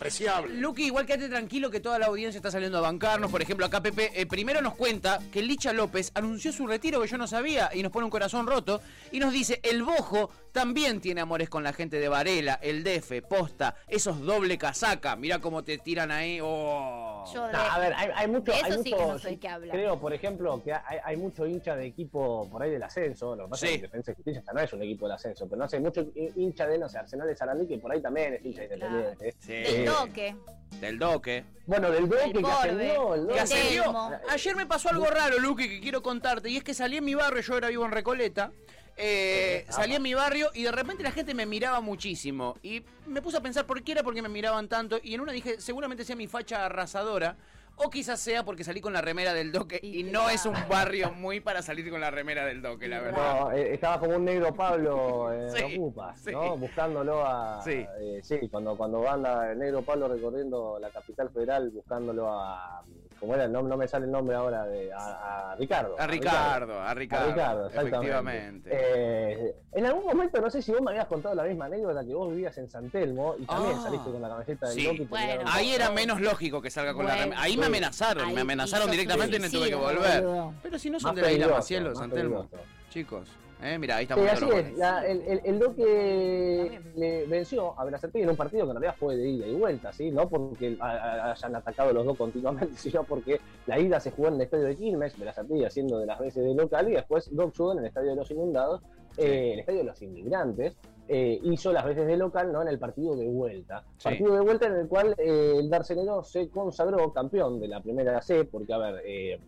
Avancemos. 0.00 0.50
Luqui, 0.50 0.86
igual 0.86 1.06
quédate 1.06 1.28
tranquilo 1.28 1.70
que 1.70 1.80
toda 1.80 1.98
la 1.98 2.06
audiencia 2.06 2.38
está 2.38 2.50
saliendo 2.50 2.78
a 2.78 2.80
bancarnos. 2.80 3.30
Por 3.30 3.42
ejemplo, 3.42 3.66
acá 3.66 3.82
Pepe 3.82 4.10
eh, 4.14 4.26
primero 4.26 4.60
nos 4.60 4.74
cuenta 4.74 5.18
que 5.32 5.42
Licha 5.42 5.72
López 5.72 6.12
anunció 6.14 6.52
su 6.52 6.66
retiro 6.66 7.00
que 7.00 7.08
yo 7.08 7.18
no 7.18 7.26
sabía 7.26 7.70
y 7.74 7.82
nos 7.82 7.92
pone 7.92 8.04
un 8.04 8.10
corazón 8.10 8.46
roto. 8.46 8.80
Y 9.12 9.18
nos 9.18 9.32
dice, 9.32 9.60
el 9.62 9.82
Bojo 9.82 10.30
también 10.52 11.00
tiene 11.00 11.20
amores 11.20 11.48
con 11.48 11.62
la 11.62 11.72
gente 11.72 11.98
de 12.00 12.08
Varela, 12.08 12.58
el 12.62 12.82
Defe, 12.84 13.22
Posta, 13.22 13.76
esos 13.86 14.20
doble 14.20 14.58
casaca. 14.58 15.16
Mirá 15.16 15.38
cómo 15.40 15.64
te 15.64 15.78
tiran 15.78 16.10
ahí. 16.10 16.38
Oh. 16.42 17.24
Yo 17.32 17.46
de- 17.46 17.52
No, 17.52 17.58
a 17.58 17.78
ver, 17.78 17.92
hay, 17.94 18.08
hay 18.14 18.26
mucho. 18.28 18.52
eso 18.52 18.64
hay 18.64 18.72
sí 18.72 18.78
mucho- 18.78 18.96
que 18.96 19.04
no 19.06 19.18
de 19.18 19.38
qué 19.38 19.48
habla. 19.48 19.72
Creo, 19.72 20.00
por 20.00 20.12
ejemplo, 20.12 20.62
que 20.64 20.72
hay, 20.72 20.98
hay 21.04 21.16
mucho 21.16 21.46
hincha 21.46 21.76
de 21.76 21.86
equipo 21.86 22.48
por 22.50 22.62
ahí 22.62 22.70
del 22.70 22.82
ascenso. 22.82 23.36
Lo 23.36 23.44
que 23.44 23.50
pasa 23.50 23.66
Sí. 23.66 23.72
es 23.74 23.78
que 23.80 23.86
Defensa 23.88 24.10
y 24.10 24.14
Justicia 24.14 24.40
hasta 24.40 24.52
no 24.52 24.60
es 24.60 24.72
un 24.72 24.82
equipo 24.82 25.06
del 25.06 25.14
ascenso, 25.14 25.46
pero 25.48 25.58
no 25.60 25.68
sé, 25.68 25.80
mucho 25.80 26.06
hincha 26.36 26.66
de, 26.66 26.78
no 26.78 26.88
sé, 26.88 26.98
Arsenal 26.98 27.26
de 27.28 27.36
Sarandí, 27.36 27.66
que 27.66 27.78
por 27.78 27.92
ahí 27.92 28.00
también 28.00 28.34
es 28.34 28.44
hincha 28.44 28.64
independiente. 28.64 29.34
Sí. 29.38 29.52
del 29.52 29.66
Eh, 29.66 29.84
toque. 29.86 30.36
Del 30.80 30.98
Doque. 30.98 31.44
Bueno, 31.66 31.90
del 31.90 32.08
Doque 32.08 32.32
que 32.32 32.46
ascendió, 32.46 33.14
el 33.14 33.20
Que 33.22 33.26
Doque. 33.28 33.40
ascendió. 33.40 33.82
Telmo. 33.84 34.10
Ayer 34.30 34.56
me 34.56 34.66
pasó 34.66 34.90
algo 34.90 35.06
raro, 35.06 35.38
Luqui, 35.38 35.68
que 35.68 35.80
quiero 35.80 36.02
contarte. 36.02 36.50
Y 36.50 36.56
es 36.58 36.64
que 36.64 36.74
salí 36.74 36.98
en 36.98 37.04
mi 37.04 37.14
barrio, 37.14 37.40
yo 37.42 37.56
era 37.56 37.68
vivo 37.68 37.84
en 37.86 37.92
Recoleta. 37.92 38.52
Eh, 38.98 39.64
salí 39.68 39.94
en 39.94 40.02
mi 40.02 40.14
barrio 40.14 40.50
y 40.54 40.64
de 40.64 40.72
repente 40.72 41.02
la 41.02 41.12
gente 41.12 41.32
me 41.34 41.46
miraba 41.46 41.80
muchísimo. 41.80 42.56
Y 42.62 42.82
me 43.06 43.22
puse 43.22 43.36
a 43.36 43.40
pensar 43.40 43.66
por 43.66 43.82
qué 43.82 43.92
era 43.92 44.02
porque 44.02 44.22
me 44.22 44.28
miraban 44.28 44.68
tanto. 44.68 44.98
Y 45.02 45.14
en 45.14 45.20
una 45.20 45.32
dije, 45.32 45.60
seguramente 45.60 46.04
sea 46.04 46.16
mi 46.16 46.26
facha 46.26 46.66
arrasadora. 46.66 47.36
O 47.80 47.90
quizás 47.90 48.18
sea 48.18 48.44
porque 48.44 48.64
salí 48.64 48.80
con 48.80 48.92
la 48.92 49.00
remera 49.00 49.32
del 49.32 49.52
doque. 49.52 49.78
Y 49.80 50.02
no 50.02 50.28
es 50.28 50.46
un 50.46 50.54
barrio 50.68 51.12
muy 51.12 51.38
para 51.38 51.62
salir 51.62 51.88
con 51.90 52.00
la 52.00 52.10
remera 52.10 52.44
del 52.44 52.60
doque, 52.60 52.88
la 52.88 52.98
verdad. 53.00 53.40
No, 53.40 53.52
eh, 53.52 53.72
estaba 53.74 54.00
como 54.00 54.16
un 54.16 54.24
negro 54.24 54.52
Pablo 54.52 55.32
en 55.32 55.48
Sí, 55.56 55.76
Ocupa, 55.76 56.16
sí. 56.16 56.32
¿no? 56.32 56.56
Buscándolo 56.56 57.24
a. 57.24 57.62
Sí. 57.62 57.86
eh, 58.00 58.20
sí, 58.24 58.48
cuando, 58.50 58.76
cuando 58.76 59.02
van 59.02 59.22
la- 59.22 59.52
el 59.52 59.58
negro 59.60 59.82
Pablo 59.82 60.08
recorriendo 60.08 60.76
la 60.80 60.90
capital 60.90 61.30
federal, 61.30 61.70
buscándolo 61.70 62.28
a. 62.32 62.82
¿Cómo 63.20 63.34
era? 63.34 63.48
No, 63.48 63.62
no 63.62 63.76
me 63.76 63.88
sale 63.88 64.06
el 64.06 64.12
nombre 64.12 64.36
ahora, 64.36 64.64
de, 64.66 64.92
a, 64.92 65.50
a 65.52 65.56
Ricardo. 65.56 65.96
A 65.98 66.06
Ricardo, 66.06 66.80
a 66.80 66.90
A 66.90 66.94
Ricardo. 66.94 67.26
Ricardo, 67.32 67.66
exactamente. 67.66 67.96
efectivamente. 67.98 68.70
Eh, 68.72 69.54
en 69.72 69.86
algún 69.86 70.04
momento, 70.04 70.40
no 70.40 70.48
sé 70.50 70.62
si 70.62 70.70
vos 70.70 70.80
me 70.82 70.92
habías 70.92 71.06
contado 71.06 71.34
la 71.34 71.42
misma 71.42 71.64
anécdota 71.64 72.04
que 72.04 72.14
vos 72.14 72.30
vivías 72.30 72.56
en 72.58 72.70
San 72.70 72.88
Telmo 72.90 73.34
y 73.38 73.44
también 73.44 73.76
Ah. 73.78 73.82
saliste 73.82 74.10
con 74.10 74.22
la 74.22 74.28
camiseta 74.28 74.68
del 74.68 74.74
Sí. 74.76 74.84
Doque 74.84 74.96
y 74.96 75.00
te 75.00 75.06
Bueno. 75.06 75.42
Ahí 75.46 75.72
era 75.72 75.90
menos 75.90 76.20
lógico 76.20 76.62
que 76.62 76.70
salga 76.70 76.94
con 76.94 77.06
la 77.06 77.16
remera. 77.16 77.42
Ahí 77.42 77.56
me 77.56 77.66
amenazaron, 77.66 78.28
Ahí 78.28 78.34
me 78.34 78.40
amenazaron 78.42 78.88
directamente 78.90 79.36
y 79.36 79.40
me 79.40 79.50
tuve 79.50 79.68
que 79.68 79.74
volver. 79.74 80.24
Pero 80.62 80.78
si 80.78 80.88
no 80.88 81.00
son 81.00 81.08
Más 81.10 81.16
de 81.16 81.22
la 81.22 81.32
isla 81.32 81.48
Macielo, 81.48 81.94
San 81.96 82.10
Telmo. 82.10 82.48
Chicos, 82.90 83.28
eh, 83.62 83.78
mira, 83.78 83.96
ahí 83.96 84.06
Sí, 84.06 84.12
estamos 84.12 84.32
así 84.32 84.40
todos 84.40 84.54
los 84.56 84.64
es. 84.66 84.78
La- 84.78 85.06
el, 85.06 85.20
el, 85.22 85.40
el 85.44 85.58
Doque 85.58 86.80
le 86.96 87.26
venció 87.26 87.78
a 87.78 87.84
Berazategui 87.84 88.22
en 88.24 88.30
un 88.30 88.36
partido 88.36 88.64
que 88.64 88.70
en 88.70 88.76
realidad 88.76 88.96
fue 88.98 89.16
de 89.16 89.28
ida 89.28 89.46
y 89.46 89.54
vuelta, 89.54 89.92
¿sí? 89.92 90.10
No 90.10 90.28
porque 90.28 90.76
hayan 90.80 91.56
atacado 91.56 91.92
los 91.92 92.04
dos 92.04 92.16
continuamente, 92.16 92.72
sino 92.76 93.04
porque 93.04 93.40
la 93.66 93.78
ida 93.78 93.98
se 94.00 94.10
jugó 94.12 94.28
en 94.28 94.34
el 94.34 94.42
estadio 94.42 94.64
de 94.64 94.76
Quilmes, 94.76 95.18
Berazategui 95.18 95.64
haciendo 95.64 95.98
de 95.98 96.06
las 96.06 96.18
veces 96.18 96.44
de 96.44 96.54
local, 96.54 96.88
y 96.88 96.92
después 96.94 97.34
Doc 97.34 97.54
en 97.72 97.78
el 97.80 97.86
estadio 97.86 98.10
de 98.10 98.16
los 98.16 98.30
inundados, 98.30 98.80
eh, 99.16 99.54
el 99.54 99.58
estadio 99.60 99.80
de 99.80 99.84
los 99.86 100.00
inmigrantes, 100.02 100.76
eh, 101.08 101.40
hizo 101.42 101.72
las 101.72 101.84
veces 101.84 102.06
de 102.06 102.16
local, 102.16 102.52
¿no? 102.52 102.62
En 102.62 102.68
el 102.68 102.78
partido 102.78 103.16
de 103.16 103.26
vuelta. 103.26 103.82
Sí. 103.96 104.04
Partido 104.04 104.34
de 104.34 104.40
vuelta 104.40 104.66
en 104.66 104.76
el 104.76 104.86
cual 104.86 105.14
eh, 105.18 105.54
el 105.58 105.68
Darcenero 105.70 106.22
se 106.22 106.48
consagró 106.50 107.12
campeón 107.12 107.58
de 107.58 107.66
la 107.68 107.80
primera 107.80 108.20
C, 108.22 108.44
porque, 108.44 108.72
a 108.74 108.78
ver, 108.78 109.02
eh, 109.04 109.40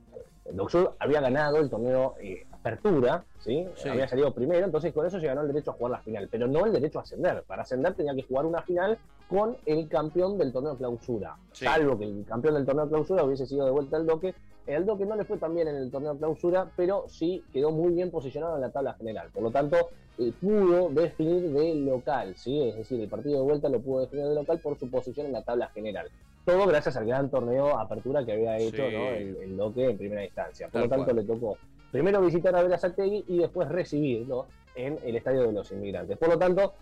Doc 0.53 0.71
Sud 0.71 0.89
había 0.99 1.21
ganado 1.21 1.59
el 1.59 1.71
torneo 1.71 2.15
eh, 2.21 2.47
Apertura, 2.53 3.25
¿sí? 3.39 3.67
Sí. 3.77 3.89
Había 3.89 4.07
salido 4.07 4.35
primero, 4.35 4.67
entonces 4.67 4.93
con 4.93 5.07
eso 5.07 5.19
se 5.19 5.27
ganó 5.27 5.41
el 5.41 5.47
derecho 5.49 5.71
a 5.71 5.75
jugar 5.75 5.93
la 5.93 6.01
final, 6.01 6.29
pero 6.31 6.47
no 6.47 6.67
el 6.67 6.73
derecho 6.73 6.99
a 6.99 7.03
ascender. 7.03 7.43
Para 7.47 7.63
ascender 7.63 7.95
tenía 7.95 8.15
que 8.15 8.23
jugar 8.23 8.45
una 8.45 8.61
final 8.63 8.99
con 9.29 9.57
el 9.65 9.89
campeón 9.89 10.37
del 10.37 10.53
torneo 10.53 10.77
clausura, 10.77 11.37
Sí. 11.53 11.65
salvo 11.65 11.99
que 11.99 12.05
el 12.05 12.25
campeón 12.27 12.55
del 12.55 12.67
torneo 12.67 12.89
clausura 12.89 13.25
hubiese 13.25 13.47
sido 13.47 13.65
de 13.65 13.71
vuelta 13.71 13.97
el 13.97 14.07
Doque. 14.07 14.35
El 14.67 14.85
Doque 14.85 15.07
no 15.07 15.17
le 15.17 15.25
fue 15.25 15.39
tan 15.39 15.55
bien 15.55 15.69
en 15.69 15.77
el 15.77 15.91
torneo 15.91 16.17
clausura, 16.19 16.71
pero 16.77 17.05
sí 17.09 17.43
quedó 17.53 17.71
muy 17.71 17.95
bien 17.95 18.11
posicionado 18.11 18.57
en 18.57 18.61
la 18.61 18.71
tabla 18.71 18.93
general. 18.95 19.31
Por 19.33 19.43
lo 19.43 19.51
tanto, 19.51 19.77
eh, 20.19 20.33
pudo 20.39 20.91
definir 20.91 21.51
de 21.53 21.75
local, 21.77 22.35
¿sí? 22.37 22.63
Es 22.69 22.77
decir, 22.77 23.01
el 23.01 23.09
partido 23.09 23.37
de 23.39 23.43
vuelta 23.45 23.69
lo 23.71 23.81
pudo 23.81 24.01
definir 24.03 24.27
de 24.27 24.35
local 24.35 24.59
por 24.61 24.79
su 24.79 24.91
posición 24.91 25.27
en 25.27 25.33
la 25.33 25.43
tabla 25.43 25.69
general. 25.69 26.09
Todo 26.53 26.67
gracias 26.67 26.97
al 26.97 27.07
gran 27.07 27.31
torneo 27.31 27.79
apertura 27.79 28.25
que 28.25 28.33
había 28.33 28.57
hecho 28.59 28.89
Sí. 28.89 28.95
¿no? 28.97 29.09
el, 29.11 29.37
el 29.37 29.57
Doque 29.57 29.91
en 29.91 29.99
primera 29.99 30.25
instancia. 30.25 30.67
Por 30.69 30.73
Tal 30.73 30.83
lo 30.83 30.89
tanto, 30.89 31.05
cual. 31.07 31.17
le 31.17 31.25
tocó 31.25 31.57
primero 31.91 32.21
visitar 32.21 32.55
a 32.55 32.63
Verazategui 32.63 33.25
y 33.29 33.39
después 33.39 33.69
recibirlo 33.69 34.47
en 34.75 34.99
el 35.05 35.17
Estadio 35.17 35.43
de 35.43 35.53
los 35.53 35.71
Inmigrantes. 35.73 36.17
Por 36.19 36.29
lo 36.29 36.39
tanto, 36.39 36.75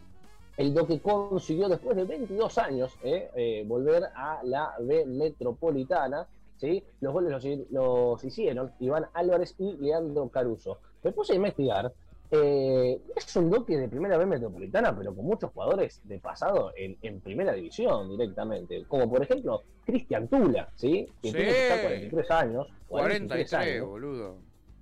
el 0.57 0.75
Doque 0.75 1.01
consiguió 1.01 1.69
después 1.69 1.97
de 1.97 2.05
22 2.05 2.59
años 2.59 2.95
eh, 3.03 3.31
eh, 3.35 3.65
volver 3.67 4.05
a 4.15 4.41
la 4.45 4.75
B 4.81 5.07
Metropolitana. 5.07 6.27
¿sí? 6.59 6.83
Los 7.01 7.13
goles 7.13 7.31
los, 7.31 7.45
los 7.71 8.25
hicieron 8.25 8.73
Iván 8.81 9.07
Álvarez 9.15 9.55
y 9.59 9.77
Leandro 9.79 10.29
Caruso. 10.29 10.79
Me 11.03 11.13
puse 11.13 11.33
a 11.33 11.37
investigar. 11.37 11.93
Eh, 12.31 13.01
es 13.17 13.37
un 13.37 13.51
Doque 13.51 13.77
de 13.79 13.89
primera 13.89 14.19
B 14.19 14.27
Metropolitana, 14.27 14.97
pero 14.97 15.15
con 15.15 15.25
muchos 15.25 15.51
jugadores 15.53 16.01
de 16.05 16.19
pasado 16.19 16.73
en, 16.77 16.97
en 17.03 17.21
primera 17.21 17.53
división 17.53 18.11
directamente. 18.11 18.85
Como 18.87 19.09
por 19.09 19.23
ejemplo 19.23 19.63
Cristian 19.87 20.29
Tula, 20.29 20.69
¿sí? 20.75 21.09
que 21.23 21.29
Sí. 21.29 21.35
tiene 21.37 21.51
que 21.53 21.63
estar 21.63 21.81
43 21.83 22.31
años. 22.31 22.67
43, 22.89 23.53
años 23.55 23.87
boludo. 23.89 24.37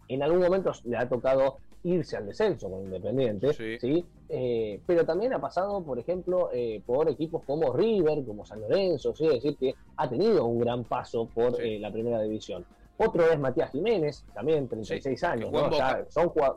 en 0.09 0.23
algún 0.23 0.41
momento 0.41 0.73
le 0.85 0.97
ha 0.97 1.09
tocado 1.09 1.59
irse 1.83 2.17
al 2.17 2.27
descenso 2.27 2.69
con 2.69 2.83
Independiente, 2.83 3.53
Sí. 3.53 3.79
¿sí? 3.81 4.05
Eh, 4.29 4.81
pero 4.87 5.05
también 5.05 5.33
ha 5.35 5.41
pasado, 5.41 5.85
por 5.85 5.99
ejemplo, 6.01 6.51
eh, 6.53 6.83
por 6.85 7.09
equipos 7.09 7.45
como 7.45 7.73
River, 7.73 8.25
como 8.25 8.45
San 8.45 8.61
Lorenzo, 8.61 9.15
¿sí? 9.15 9.27
es 9.27 9.35
decir, 9.35 9.57
que 9.57 9.75
ha 9.97 10.09
tenido 10.09 10.45
un 10.47 10.59
gran 10.59 10.83
paso 10.85 11.29
por 11.33 11.57
Sí. 11.57 11.79
la 11.79 11.93
primera 11.93 12.21
división. 12.23 12.65
Otro 12.99 13.31
es 13.31 13.39
Matías 13.39 13.71
Jiménez, 13.71 14.25
también 14.35 14.67
36 14.69 15.21
Sí, 15.21 15.27
que 15.27 15.33
años, 15.33 15.53
¿no? 15.53 15.71
Ya 15.71 15.99
Boca. 15.99 16.07
son 16.09 16.29
jugad- 16.31 16.57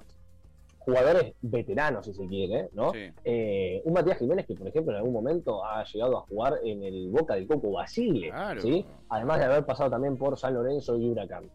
jugadores 0.89 1.33
veteranos, 1.41 2.05
si 2.05 2.13
se 2.13 2.27
quiere, 2.27 2.69
¿no? 2.73 2.91
Sí. 2.93 2.99
Eh, 3.23 3.81
un 3.85 3.93
Matías 3.93 4.17
Jiménez 4.17 4.45
que, 4.45 4.55
por 4.55 4.67
ejemplo, 4.67 4.91
en 4.93 4.97
algún 4.97 5.13
momento 5.13 5.63
ha 5.63 5.83
llegado 5.85 6.17
a 6.17 6.21
jugar 6.21 6.59
en 6.63 6.83
el 6.83 7.09
Boca 7.09 7.35
del 7.35 7.47
Coco 7.47 7.71
Basile, 7.71 8.29
Claro. 8.29 8.61
¿sí? 8.61 8.85
además 9.09 9.39
de 9.39 9.45
haber 9.45 9.65
pasado 9.65 9.89
también 9.89 10.17
por 10.17 10.37
San 10.37 10.53
Lorenzo 10.53 10.97
y 10.97 11.09
Huracán. 11.09 11.49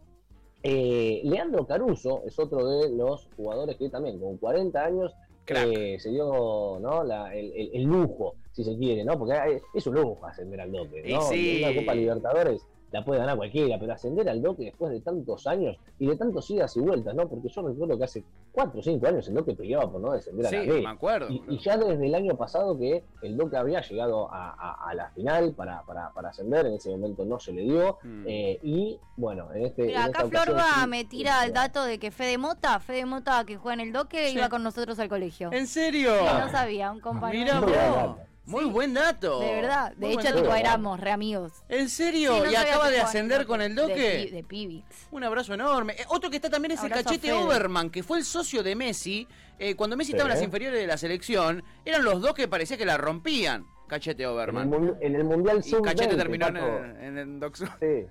Eh, 0.63 1.21
Leandro 1.25 1.67
Caruso 1.67 2.23
es 2.27 2.39
otro 2.39 2.67
de 2.67 2.91
los 2.91 3.29
jugadores 3.37 3.77
que 3.77 3.91
también 3.91 4.19
con 4.19 4.39
40 4.39 4.83
años 4.83 5.13
eh, 5.47 5.99
se 6.01 6.09
dio 6.11 6.79
¿no? 6.81 7.05
la- 7.05 7.35
el, 7.35 7.53
el- 7.55 7.71
el 7.75 7.83
lujo, 7.83 8.35
si 8.53 8.65
se 8.65 8.75
quiere, 8.79 9.05
¿no? 9.05 9.19
Porque 9.19 9.61
es 9.75 9.87
un 9.87 9.95
lujo 9.97 10.25
ascender 10.27 10.59
al 10.63 10.73
¿no? 10.73 11.21
sí. 11.29 11.63
Una 11.63 11.75
Copa 11.79 11.95
Libertadores 11.95 12.67
la 12.95 13.05
puede 13.05 13.19
ganar 13.19 13.37
cualquiera, 13.37 13.77
pero 13.77 13.93
ascender 13.93 14.29
al 14.29 14.41
doque 14.41 14.67
después 14.67 14.93
de 14.93 15.01
tantos 15.01 15.49
años 15.49 15.77
y 15.99 16.07
de 16.07 16.17
tantos 16.17 16.49
idas 16.49 16.77
y 16.77 16.81
vueltas, 16.81 17.13
¿no? 17.13 17.29
Porque 17.29 17.49
yo 17.49 17.63
recuerdo 17.67 17.99
que 17.99 18.05
hace 18.05 18.23
4 18.53 18.79
o 18.79 18.83
5 18.85 19.07
años 19.09 19.27
el 19.27 19.35
doque 19.35 19.53
peleaba 19.57 19.91
por 19.91 20.01
no 20.01 20.13
descender 20.13 20.47
Sí, 20.47 20.55
a 20.55 20.63
la 20.65 20.73
B. 20.75 20.81
me 20.81 20.89
acuerdo. 20.91 21.27
Y, 21.29 21.59
ya 21.59 21.77
desde 21.77 22.07
el 22.07 22.15
año 22.15 22.37
pasado 22.37 22.79
que 22.79 23.03
el 23.23 23.37
Doque 23.37 23.57
había 23.57 23.81
llegado 23.81 24.33
a, 24.33 24.51
a- 24.51 24.91
a 24.91 24.95
la 24.95 25.11
final 25.11 25.55
para, 25.55 25.83
para, 25.83 26.13
para 26.13 26.29
ascender, 26.29 26.67
en 26.67 26.75
ese 26.75 26.89
momento 26.91 27.25
no 27.25 27.41
se 27.41 27.53
le 27.53 27.63
dio. 27.63 27.99
Mm. 28.05 28.25
eh, 28.29 28.61
y 28.63 29.01
bueno, 29.17 29.53
en 29.53 29.65
este. 29.67 29.87
Mira, 29.87 30.03
en 30.05 30.09
acá 30.11 30.27
Florba 30.29 30.63
sí, 30.83 30.89
me 30.89 31.05
tira 31.05 31.41
sí, 31.41 31.47
el 31.49 31.53
dato 31.53 31.83
de 31.85 31.99
que 31.99 32.13
Fede 32.13 32.39
Mota, 32.39 32.79
Fede 32.79 33.07
Mota 33.07 33.45
que 33.45 33.57
juega 33.57 33.75
en 33.75 33.89
el 33.89 33.93
doque, 33.93 34.29
Sí. 34.29 34.37
iba 34.39 34.49
con 34.49 34.63
nosotros 34.63 35.01
al 35.01 35.09
colegio. 35.09 35.51
¿En 35.53 35.67
serio? 35.67 36.13
Sí, 36.17 36.25
no 36.39 36.49
sabía, 36.49 36.93
un 36.93 37.01
compañero. 37.01 37.55
Mira 37.67 38.17
Muy 38.47 38.65
buen 38.67 38.93
dato. 38.95 39.41
Muy 39.41 39.47
Sí. 39.47 39.53
buen 39.53 39.55
dato. 39.55 39.55
De 39.55 39.55
verdad, 39.55 39.93
de 39.93 40.07
Muy 40.07 40.13
hecho, 40.15 40.23
tipo, 40.35 40.41
dato. 40.49 40.55
éramos 40.57 41.01
re 41.01 41.11
amigos. 41.13 41.53
¿En 41.69 41.89
serio? 41.89 42.35
Sí, 42.37 42.41
no 42.45 42.51
¿Y 42.51 42.55
acaba 42.57 42.91
de 42.91 43.01
ascender 43.01 43.47
con 43.47 43.63
el 43.63 43.75
doque? 43.75 44.29
de 44.33 44.43
Pibix. 44.45 44.85
Un 45.11 45.25
abrazo 45.25 45.55
enorme. 45.55 45.95
Eh, 45.99 46.05
otro 46.09 46.29
que 46.31 46.37
está 46.37 46.51
también 46.51 46.73
es 46.73 46.81
el 46.81 46.87
Abrazo 46.93 47.05
Cachete 47.05 47.29
Fede. 47.29 47.39
Oberman, 47.39 47.91
que 47.91 48.03
fue 48.03 48.19
el 48.19 48.25
socio 48.25 48.63
de 48.63 48.75
Messi. 48.77 49.27
Eh, 49.59 49.75
cuando 49.77 49.97
Messi 49.97 50.11
Sí. 50.13 50.17
estaba 50.17 50.31
en 50.31 50.35
las 50.37 50.45
inferiores 50.45 50.79
de 50.81 50.87
la 50.87 50.97
selección, 50.99 51.63
eran 51.85 52.05
los 52.05 52.21
dos 52.21 52.35
que 52.35 52.49
parecía 52.49 52.77
que 52.77 52.85
la 52.87 52.97
rompían. 52.97 53.67
Cachete 53.87 54.25
En 54.25 54.75
el, 54.75 54.97
en 55.01 55.15
el 55.15 55.25
Mundial 55.25 55.59
Y 55.59 55.63
Sub-20. 55.71 55.85
Cachete 55.85 56.17
terminó 56.17 56.47
en 56.49 56.55
Pato. 56.55 56.67
el, 56.85 56.97
en 57.01 57.19
el 57.19 57.41
Doxo. 57.41 57.67
Sí. 57.81 58.07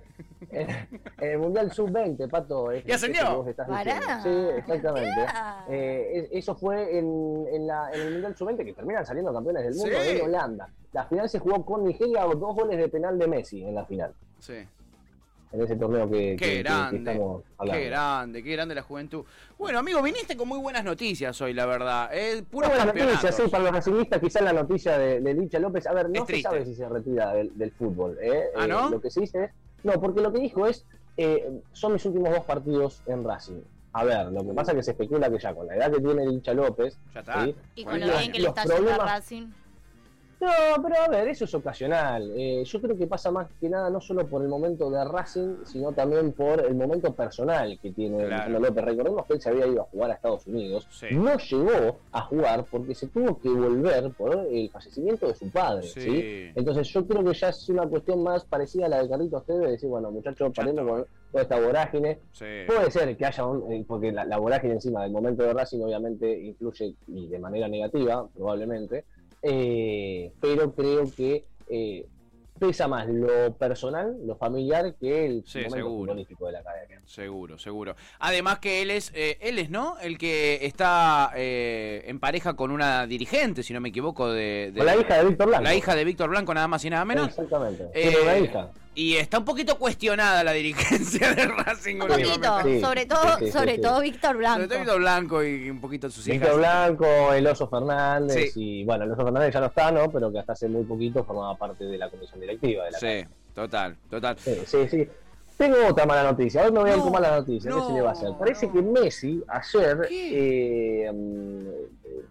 En, 0.50 0.70
en 0.70 1.30
el 1.32 1.38
Mundial 1.38 1.72
Sub-20, 1.72 2.28
Pato. 2.30 2.70
es- 2.70 2.86
¿Y 2.86 2.92
ascendió? 2.92 3.44
Sí, 4.22 4.30
exactamente. 4.58 5.26
Eh, 5.68 6.12
es- 6.14 6.28
eso 6.32 6.54
fue 6.54 6.98
en, 6.98 7.46
en, 7.52 7.66
la, 7.66 7.90
en 7.92 8.00
el 8.00 8.12
Mundial 8.12 8.36
Sub-20, 8.36 8.64
que 8.64 8.72
terminan 8.72 9.04
saliendo 9.04 9.32
campeones 9.32 9.64
del 9.64 9.74
mundo 9.74 9.96
Sí. 10.02 10.10
en 10.10 10.22
Holanda. 10.22 10.68
La 10.92 11.04
final 11.06 11.28
se 11.28 11.38
jugó 11.40 11.64
con 11.64 11.84
Nigeria, 11.84 12.22
dos 12.24 12.38
goles 12.54 12.78
de 12.78 12.88
penal 12.88 13.18
de 13.18 13.26
Messi 13.26 13.64
en 13.64 13.74
la 13.74 13.84
final. 13.84 14.14
Sí. 14.38 14.54
En 15.52 15.62
ese 15.62 15.76
torneo 15.76 16.10
que, 16.10 16.16
que- 16.18 16.36
Qué 16.36 16.44
que- 16.46 16.50
que 16.56 16.62
grande. 16.64 16.96
estamos 16.98 17.42
hablando. 17.58 17.80
Qué 17.80 17.86
grande, 17.88 18.42
qué 18.42 18.52
grande 18.52 18.74
la 18.74 18.82
juventud. 18.82 19.24
Bueno, 19.56 19.78
amigo, 19.78 20.02
viniste 20.02 20.36
con 20.36 20.48
muy 20.48 20.58
buenas 20.58 20.84
noticias 20.84 21.40
hoy, 21.40 21.54
la 21.54 21.64
verdad. 21.66 22.10
Eh, 22.12 22.38
Una 22.38 22.44
puros 22.50 22.70
buena 22.70 22.84
campeonatos. 22.86 23.22
noticia, 23.24 23.44
sí, 23.44 23.50
para 23.50 23.62
los 23.64 23.72
racilistas, 23.72 24.20
quizás 24.20 24.42
la 24.42 24.52
noticia 24.52 24.98
de, 24.98 25.20
de 25.20 25.34
Licha 25.34 25.58
López. 25.60 25.86
A 25.86 25.92
ver, 25.92 26.06
Es 26.06 26.12
no 26.20 26.26
se 26.26 26.42
sabe 26.42 26.64
si 26.64 26.74
se 26.74 26.88
retira 26.88 27.32
del, 27.34 27.56
del 27.56 27.70
fútbol. 27.70 28.18
¿eh? 28.20 28.44
Ah, 28.56 28.64
Eh, 28.64 28.68
¿no? 28.68 28.90
Lo 28.90 29.00
que 29.00 29.10
se 29.10 29.20
dice 29.20 29.44
es. 29.44 29.50
No, 29.84 29.92
porque 30.00 30.20
lo 30.22 30.32
que 30.32 30.40
dijo 30.40 30.66
es. 30.66 30.84
eh, 31.16 31.48
son 31.72 31.92
mis 31.92 32.04
últimos 32.06 32.30
dos 32.34 32.44
partidos 32.44 33.00
en 33.06 33.22
Racing. 33.22 33.60
A 33.92 34.02
ver, 34.02 34.32
lo 34.32 34.44
que 34.44 34.52
pasa 34.52 34.72
es 34.72 34.78
que 34.78 34.82
se 34.82 34.90
especula 34.90 35.30
que 35.30 35.38
ya 35.38 35.54
con 35.54 35.68
la 35.68 35.76
edad 35.76 35.92
que 35.92 36.00
tiene 36.00 36.26
Licha 36.26 36.52
López. 36.52 36.98
Ya 37.14 37.20
está. 37.20 37.44
¿sí? 37.44 37.54
Y 37.76 37.84
con 37.84 38.00
lo 38.00 38.06
bien 38.18 38.32
que 38.32 38.40
le 38.40 38.48
está 38.48 38.62
yendo 38.64 38.74
a 38.74 38.78
problemas- 38.80 39.06
Racing. 39.06 39.46
No, 40.40 40.82
pero 40.82 40.94
a 41.02 41.08
ver, 41.08 41.28
eso 41.28 41.44
es 41.44 41.54
ocasional. 41.54 42.32
Eh, 42.36 42.62
yo 42.64 42.80
creo 42.80 42.96
que 42.96 43.06
pasa 43.06 43.30
más 43.30 43.48
que 43.60 43.68
nada 43.68 43.88
no 43.90 44.00
solo 44.00 44.26
por 44.26 44.42
el 44.42 44.48
momento 44.48 44.90
de 44.90 45.04
Racing, 45.04 45.64
sino 45.64 45.92
también 45.92 46.32
por 46.32 46.60
el 46.60 46.74
momento 46.74 47.12
personal 47.14 47.78
que 47.80 47.92
tiene 47.92 48.26
Claro. 48.26 48.58
López. 48.58 48.84
Recordemos 48.84 49.26
que 49.26 49.34
él 49.34 49.40
se 49.40 49.48
había 49.50 49.66
ido 49.66 49.82
a 49.82 49.84
jugar 49.84 50.10
a 50.10 50.14
Estados 50.14 50.46
Unidos. 50.46 50.86
Sí. 50.90 51.06
No 51.12 51.36
llegó 51.38 51.98
a 52.12 52.20
jugar 52.22 52.64
porque 52.70 52.94
se 52.94 53.06
tuvo 53.08 53.38
que 53.38 53.48
volver 53.48 54.10
por 54.12 54.34
el 54.50 54.68
fallecimiento 54.70 55.28
de 55.28 55.34
su 55.34 55.48
padre. 55.50 55.82
Sí. 55.86 56.00
¿sí? 56.00 56.50
Entonces 56.54 56.88
yo 56.88 57.06
creo 57.06 57.24
que 57.24 57.32
ya 57.34 57.48
es 57.48 57.68
una 57.68 57.86
cuestión 57.86 58.22
más 58.22 58.44
parecida 58.44 58.86
a 58.86 58.88
la 58.88 59.02
de 59.02 59.08
Carlitos 59.08 59.44
Tevez, 59.46 59.62
de 59.64 59.70
decir, 59.72 59.88
bueno, 59.88 60.10
muchachos, 60.10 60.52
paremos 60.54 60.84
con 60.86 61.06
toda 61.32 61.42
esta 61.42 61.60
vorágine. 61.60 62.18
Sí. 62.32 62.44
Puede 62.66 62.90
ser 62.90 63.16
que 63.16 63.24
haya 63.26 63.46
un, 63.46 63.72
eh, 63.72 63.84
porque 63.86 64.12
la, 64.12 64.24
la 64.24 64.38
vorágine 64.38 64.74
encima 64.74 65.02
del 65.02 65.12
momento 65.12 65.42
de 65.42 65.52
Racing 65.52 65.80
obviamente 65.80 66.38
influye 66.38 66.94
y 67.08 67.26
de 67.28 67.38
manera 67.38 67.66
negativa, 67.68 68.26
probablemente, 68.36 69.04
eh, 69.44 70.32
pero 70.40 70.74
creo 70.74 71.04
que 71.14 71.44
eh, 71.68 72.06
pesa 72.58 72.88
más 72.88 73.06
lo 73.08 73.52
personal, 73.54 74.16
lo 74.24 74.36
familiar, 74.36 74.94
que 75.00 75.26
el 75.26 75.44
Sí, 75.46 75.60
momento 75.64 75.88
futbolístico 75.88 76.46
de 76.46 76.52
la 76.52 76.60
academia. 76.60 77.00
Seguro, 77.04 77.58
seguro. 77.58 77.96
Además 78.20 78.60
que 78.60 78.82
él 78.82 78.90
es, 78.90 79.12
eh, 79.14 79.38
él 79.40 79.58
es, 79.58 79.70
¿no? 79.70 79.98
El 80.00 80.18
que 80.18 80.64
está 80.64 81.32
eh, 81.34 82.04
en 82.06 82.20
pareja 82.20 82.54
con 82.54 82.70
una 82.70 83.06
dirigente, 83.06 83.62
si 83.62 83.72
no 83.72 83.80
me 83.80 83.88
equivoco, 83.88 84.30
de, 84.30 84.72
la 84.74 84.96
hija 84.96 85.18
de 85.18 85.24
Víctor 85.24 85.48
Blanco. 85.48 85.64
la 85.64 85.74
hija 85.74 85.94
de 85.94 86.04
Víctor 86.04 86.30
Blanco, 86.30 86.54
nada 86.54 86.68
más 86.68 86.84
y 86.84 86.90
nada 86.90 87.04
menos. 87.04 87.28
Exactamente. 87.28 87.88
Eh, 87.92 88.14
una 88.22 88.38
hija. 88.38 88.70
Y 88.96 89.16
está 89.16 89.38
un 89.38 89.44
poquito 89.44 89.76
cuestionada 89.76 90.44
la 90.44 90.52
dirigencia 90.52 91.34
de 91.34 91.46
Racing 91.46 91.96
Un 92.00 92.06
poquito, 92.08 92.62
Sí, 92.62 92.80
sobre 92.80 93.06
todo, 93.06 93.38
sí, 93.38 93.46
sí, 93.46 93.52
sobre 93.52 93.74
sí. 93.76 93.80
todo 93.80 94.00
Víctor 94.00 94.22
Sobre 94.30 94.38
Blanco. 94.38 94.68
todo 94.68 94.78
Víctor 94.78 94.98
Blanco 95.00 95.44
y 95.44 95.70
un 95.70 95.80
poquito 95.80 96.10
sus 96.10 96.26
hijas. 96.28 96.40
Víctor 96.40 96.58
Blanco, 96.58 97.32
el 97.32 97.46
Oso 97.46 97.68
Fernández, 97.68 98.52
Sí. 98.54 98.80
y 98.80 98.84
bueno, 98.84 99.04
el 99.04 99.10
Oso 99.12 99.24
Fernández 99.24 99.52
ya 99.52 99.60
no 99.60 99.66
está, 99.66 99.90
¿no? 99.90 100.10
Pero 100.10 100.30
que 100.30 100.38
hasta 100.38 100.52
hace 100.52 100.68
muy 100.68 100.84
poquito 100.84 101.24
formaba 101.24 101.56
parte 101.56 101.84
de 101.84 101.98
la 101.98 102.08
comisión 102.08 102.40
directiva 102.40 102.84
de 102.84 102.90
la 102.92 102.98
Sí, 102.98 103.24
total, 103.54 103.96
total. 104.08 104.36
Sí, 104.38 104.54
sí, 104.64 104.88
sí. 104.88 105.08
Tengo 105.56 105.76
otra 105.88 106.04
mala 106.04 106.24
noticia. 106.24 106.64
Hoy 106.64 106.72
me 106.72 106.80
voy 106.80 106.90
a 106.90 106.96
No, 106.96 107.02
con 107.04 107.12
mala 107.12 107.30
noticia. 107.36 107.70
no, 107.70 107.80
¿Qué 107.80 107.86
se 107.86 107.92
le 107.92 108.00
va 108.00 108.08
a 108.10 108.12
hacer? 108.12 108.30
Parece 108.38 108.66
no. 108.66 108.72
que 108.72 108.82
Messi 108.82 109.42
ayer, 109.48 110.08
eh, 110.10 111.10
mm, 111.14 111.58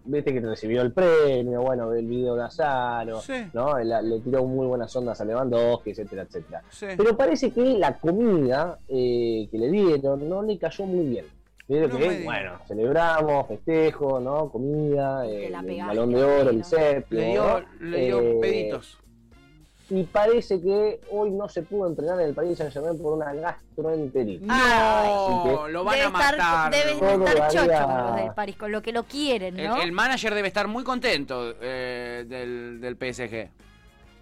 viste 0.04 0.32
que 0.32 0.40
recibió 0.40 0.82
el 0.82 0.92
premio, 0.92 1.62
bueno, 1.62 1.92
el 1.92 2.06
video 2.06 2.34
de 2.36 2.42
Azaro, 2.44 3.20
Sí. 3.20 3.34
¿no? 3.52 3.78
Le, 3.78 4.02
le 4.02 4.20
tiró 4.20 4.44
muy 4.44 4.66
buenas 4.66 4.94
ondas 4.96 5.20
a 5.20 5.24
Lewandowski, 5.24 5.90
etcétera, 5.90 6.22
etcétera. 6.22 6.62
Sí. 6.70 6.86
Pero 6.96 7.16
parece 7.16 7.50
que 7.50 7.62
la 7.78 7.98
comida 7.98 8.78
eh, 8.88 9.48
que 9.50 9.58
le 9.58 9.70
dieron 9.70 10.28
no 10.28 10.42
le 10.42 10.58
cayó 10.58 10.84
muy 10.86 11.06
bien. 11.06 11.26
No 11.66 11.88
que, 11.98 12.22
bueno, 12.24 12.58
celebramos, 12.68 13.48
festejo, 13.48 14.20
¿no? 14.20 14.50
Comida, 14.50 15.26
eh, 15.26 15.46
el 15.46 15.52
balón 15.86 16.12
de 16.12 16.22
oro, 16.22 16.50
el 16.50 16.58
¿no? 16.58 16.64
séptimo. 16.64 17.20
Le 17.20 17.26
dio, 17.28 17.42
¿no? 17.80 17.86
le 17.90 18.04
dio 18.04 18.20
Eh, 18.20 18.38
peditos. 18.42 18.98
Y 19.90 20.02
parece 20.04 20.60
que 20.62 21.00
hoy 21.10 21.30
no 21.30 21.48
se 21.48 21.62
pudo 21.62 21.86
entrenar 21.88 22.18
en 22.20 22.28
el 22.28 22.34
Paris 22.34 22.56
Saint 22.58 22.72
Germain 22.72 22.98
por 22.98 23.12
una 23.12 23.34
gastroenteritis. 23.34 24.40
No, 24.46 24.54
Ay. 24.54 25.72
lo 25.72 25.84
van 25.84 25.94
debe 25.94 26.06
a 26.06 26.10
matar. 26.10 26.34
estar, 26.34 26.70
deben 26.72 26.94
estar 26.94 27.18
daría- 27.18 27.48
chochos 27.48 28.06
los 28.06 28.16
del 28.16 28.32
París, 28.34 28.56
con 28.56 28.72
lo 28.72 28.82
que 28.82 28.92
lo 28.92 29.02
quieren, 29.04 29.58
El, 29.60 29.68
¿no? 29.68 29.82
el 29.82 29.92
manager 29.92 30.34
debe 30.34 30.48
estar 30.48 30.68
muy 30.68 30.84
contento 30.84 31.54
eh, 31.60 32.24
del, 32.26 32.80
del 32.80 32.96
PSG. 32.96 33.48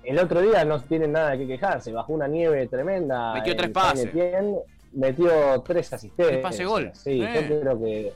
El 0.04 0.18
otro 0.18 0.40
día 0.42 0.64
no 0.64 0.80
tienen 0.82 1.12
nada 1.12 1.36
que 1.38 1.46
quejarse, 1.46 1.92
bajó 1.92 2.12
una 2.12 2.26
nieve 2.26 2.66
tremenda. 2.66 3.32
Metió 3.34 3.54
tres 3.56 3.70
pases. 3.70 4.10
Saint-Étienne, 4.10 4.58
metió 4.94 5.60
tres 5.64 5.92
asistencias. 5.92 6.28
Tres 6.28 6.42
pase 6.42 6.64
gol. 6.64 6.90
Sí, 6.94 7.22
Eh. 7.22 7.46
yo 7.48 7.60
creo 7.60 7.78
que. 7.78 8.12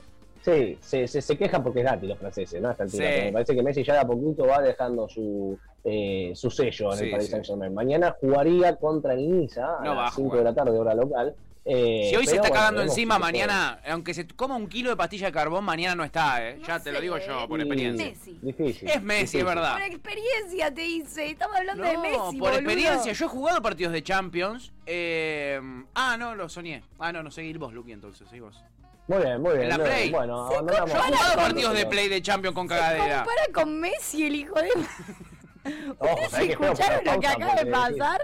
Sí, 0.47 0.77
se, 0.79 1.07
se, 1.09 1.21
se 1.21 1.37
quejan 1.37 1.61
porque 1.61 1.79
es 1.79 1.85
gratis 1.85 2.07
los 2.07 2.17
franceses, 2.17 2.61
¿no? 2.61 2.73
Sí. 2.87 2.97
me 2.99 3.31
parece 3.33 3.53
que 3.53 3.61
Messi 3.61 3.83
ya 3.83 3.95
de 3.95 3.99
a 3.99 4.05
poquito 4.07 4.47
va 4.47 4.61
dejando 4.61 5.09
su, 5.09 5.59
eh, 5.83 6.31
su 6.35 6.49
sello 6.49 6.93
en 6.93 6.97
Sí, 6.99 7.03
el 7.05 7.11
Paris 7.11 7.25
sí. 7.25 7.31
Saint 7.31 7.45
Germain. 7.45 7.73
Mañana 7.73 8.15
jugaría 8.21 8.75
contra 8.77 9.13
el 9.13 9.29
Niza 9.29 9.77
a 9.79 9.83
No 9.83 9.91
a 9.91 10.03
las 10.03 10.15
5 10.15 10.29
jugar. 10.29 10.37
de 10.39 10.43
la 10.45 10.55
tarde, 10.55 10.79
hora 10.79 10.93
local. 10.95 11.35
Eh, 11.69 12.07
Si 12.09 12.15
hoy 12.15 12.25
se 12.25 12.35
está 12.35 12.47
bueno, 12.47 12.55
cagando 12.55 12.81
encima, 12.81 13.19
puede. 13.19 13.29
mañana, 13.33 13.81
aunque 13.89 14.13
se 14.13 14.25
coma 14.25 14.55
un 14.55 14.67
kilo 14.69 14.89
de 14.89 14.95
pastilla 14.95 15.25
de 15.27 15.33
carbón, 15.33 15.65
mañana 15.65 15.95
no 15.95 16.05
está, 16.05 16.47
¿eh? 16.47 16.61
Ya 16.65 16.77
No 16.77 16.83
te 16.85 16.91
lo 16.93 17.01
digo 17.01 17.17
yo, 17.17 17.45
por 17.49 17.59
Y- 17.59 17.63
experiencia. 17.63 18.05
Messi. 18.07 18.39
Difícil. 18.41 18.87
Es 18.89 19.03
Messi, 19.03 19.19
difícil. 19.19 19.39
es 19.41 19.45
verdad. 19.45 19.73
Por 19.73 19.81
experiencia 19.81 20.73
te 20.73 20.81
dice, 20.81 21.25
estamos 21.31 21.57
hablando 21.57 21.83
No, 21.83 21.89
de 21.91 21.97
Messi, 21.97 22.15
por 22.17 22.31
boludo. 22.39 22.53
experiencia. 22.59 23.11
Yo 23.11 23.25
he 23.25 23.27
jugado 23.27 23.61
partidos 23.61 23.91
de 23.91 24.01
Champions. 24.01 24.71
eh, 24.85 25.59
ah, 25.95 26.15
no, 26.17 26.35
lo 26.35 26.47
soñé. 26.47 26.83
Ah, 26.99 27.11
no, 27.11 27.21
no, 27.21 27.29
seguí 27.31 27.51
vos, 27.57 27.73
Luqui, 27.73 27.91
entonces, 27.91 28.25
seguí 28.29 28.39
vos. 28.39 28.63
Muy 29.07 29.17
bien, 29.19 29.41
muy 29.41 29.51
bien. 29.53 29.63
En 29.63 29.69
la 29.69 29.77
no, 29.77 29.83
Play. 29.85 30.11
Bueno, 30.11 30.49
Se 30.49 30.55
abandonamos- 30.55 30.89
Yo 30.91 30.97
he 30.97 31.01
jugado 31.17 31.35
partidos 31.35 31.73
de 31.77 31.85
play 31.85 32.09
de 32.09 32.21
Champions 32.21 32.55
con 32.55 32.67
cagadera. 32.67 33.23
Compara 33.23 33.45
con 33.53 33.79
Messi, 33.79 34.25
el 34.27 34.35
hijo 34.35 34.55
de... 34.61 34.69
¿Ustedes 35.99 36.49
escucharon 36.51 37.05
lo 37.05 37.19
que 37.19 37.27
acaba 37.27 37.55
de 37.55 37.65
pasar? 37.67 38.21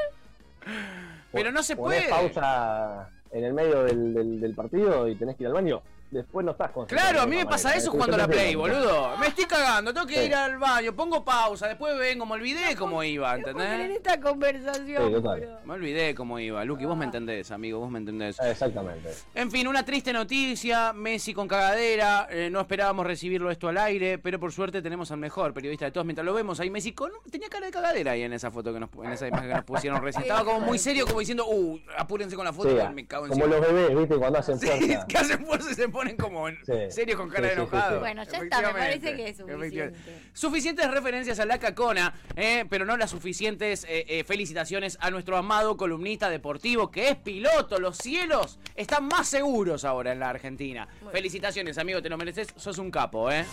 Pero 1.31 1.51
no 1.51 1.63
se 1.63 1.75
puede. 1.75 2.09
pausa 2.09 3.09
en 3.31 3.43
el 3.43 3.53
medio 3.53 3.83
del, 3.83 4.13
del- 4.13 4.39
del 4.39 4.53
partido 4.55 5.07
y 5.07 5.15
tenés 5.15 5.35
que 5.35 5.43
ir 5.43 5.47
al 5.47 5.53
baño. 5.53 5.81
Después 6.13 6.45
no 6.45 6.52
estás 6.52 6.71
concentrado 6.71 7.10
Claro, 7.12 7.23
a 7.23 7.28
mí 7.28 7.36
me 7.38 7.45
pasa 7.45 7.69
manera, 7.69 7.82
eso 7.82 7.91
¿eh? 7.93 7.97
cuando 7.97 8.17
la 8.17 8.28
play, 8.28 8.56
boludo. 8.56 9.17
Me 9.17 9.28
estoy 9.28 9.45
cagando, 9.45 9.93
tengo 9.93 10.06
que 10.08 10.15
Sí. 10.15 10.26
ir 10.28 10.36
al 10.36 10.58
baño, 10.58 10.95
pongo 10.95 11.26
pausa, 11.26 11.67
después 11.67 11.97
vengo, 11.97 12.26
me 12.26 12.34
olvidé 12.34 12.76
cómo 12.76 13.04
iba, 13.04 13.36
¿entendés? 13.36 13.89
esta 13.91 14.19
conversación, 14.19 15.13
Sí. 15.13 15.45
Me 15.65 15.73
olvidé 15.73 16.13
cómo 16.15 16.39
iba. 16.39 16.63
Luqui, 16.65 16.86
vos 16.86 16.95
me 16.97 17.06
entendés, 17.06 17.52
amigo, 17.52 17.80
vos 17.80 17.89
me 17.89 17.99
entendés. 17.99 18.39
Ah, 18.39 18.49
Exactamente. 18.49 19.10
En 19.34 19.49
fin, 19.52 19.67
una 19.67 19.84
triste 19.84 20.13
noticia, 20.13 20.93
Messi 20.93 21.34
con 21.34 21.47
cagadera, 21.47 22.28
eh, 22.30 22.49
no 22.52 22.60
esperábamos 22.60 23.06
recibirlo 23.08 23.49
esto 23.52 23.67
al 23.69 23.78
aire, 23.78 24.17
pero 24.19 24.39
por 24.39 24.52
suerte 24.52 24.82
tenemos 24.82 25.12
al 25.12 25.17
mejor 25.17 25.54
periodista 25.54 25.86
de 25.86 25.91
todos. 25.91 26.06
Mientras 26.06 26.26
lo 26.26 26.34
vemos 26.34 26.60
ahí, 26.60 26.69
Messi 26.69 26.91
con 26.93 27.12
tenía 27.32 27.49
cara 27.49 27.65
de 27.65 27.71
cagadera 27.71 28.12
ahí 28.12 28.21
en 28.23 28.34
esa 28.34 28.52
foto 28.52 28.73
que 28.73 28.80
nos, 28.80 28.89
en 29.04 29.12
esa 29.12 29.28
imagen 29.28 29.49
que 29.49 29.56
nos 29.56 29.63
pusieron 29.65 30.02
recién. 30.02 30.23
Estaba 30.23 30.43
como 30.45 30.60
muy 30.62 30.78
serio, 30.78 31.06
como 31.08 31.19
diciendo, 31.19 31.45
uh, 31.47 31.80
apúrense 31.97 32.36
con 32.36 32.45
la 32.45 32.54
foto, 32.54 32.69
Sí, 32.69 32.93
me 32.93 33.06
cago 33.08 33.28
como 33.28 33.43
encima. 33.45 33.58
los 33.58 33.67
bebés, 33.73 33.97
¿viste? 33.97 34.15
Cuando 34.17 34.39
hacen 34.39 34.60
Sí, 34.60 34.67
fuerza. 34.67 35.06
que 35.08 35.17
hacen 35.17 35.45
fuerza 35.45 35.71
y 35.71 35.76
se 35.76 35.89
ponen 35.89 36.02
ponen 36.03 36.17
como 36.17 36.49
en- 36.49 36.57
Sí. 36.65 36.73
serios 36.91 37.17
con 37.19 37.29
cara 37.29 37.43
Sí, 37.49 37.55
de 37.55 37.61
enojado. 37.61 37.93
sí. 37.95 37.99
Bueno, 37.99 38.23
ya 38.23 38.37
está, 38.39 38.61
me 38.61 38.73
parece 38.73 39.15
que 39.15 39.29
es 39.29 39.37
suficiente. 39.37 39.99
Suficientes 40.33 40.91
referencias 40.91 41.39
a 41.39 41.45
la 41.45 41.57
cacona, 41.59 42.13
eh, 42.35 42.65
pero 42.69 42.85
no 42.85 42.97
las 42.97 43.09
suficientes 43.11 43.85
eh, 43.85 44.05
eh, 44.07 44.23
felicitaciones 44.23 44.97
a 45.01 45.09
nuestro 45.11 45.37
amado 45.37 45.77
columnista 45.77 46.29
deportivo 46.29 46.91
que 46.91 47.09
es 47.09 47.15
piloto. 47.15 47.79
Los 47.79 47.97
cielos 47.97 48.59
están 48.75 49.07
más 49.07 49.27
seguros 49.27 49.85
ahora 49.85 50.11
en 50.11 50.19
la 50.19 50.29
Argentina. 50.29 50.87
Felicitaciones, 51.11 51.77
amigo, 51.77 52.01
te 52.01 52.09
lo 52.09 52.17
mereces. 52.17 52.47
Sos 52.55 52.77
un 52.77 52.91
capo, 52.91 53.31
¿eh? 53.31 53.45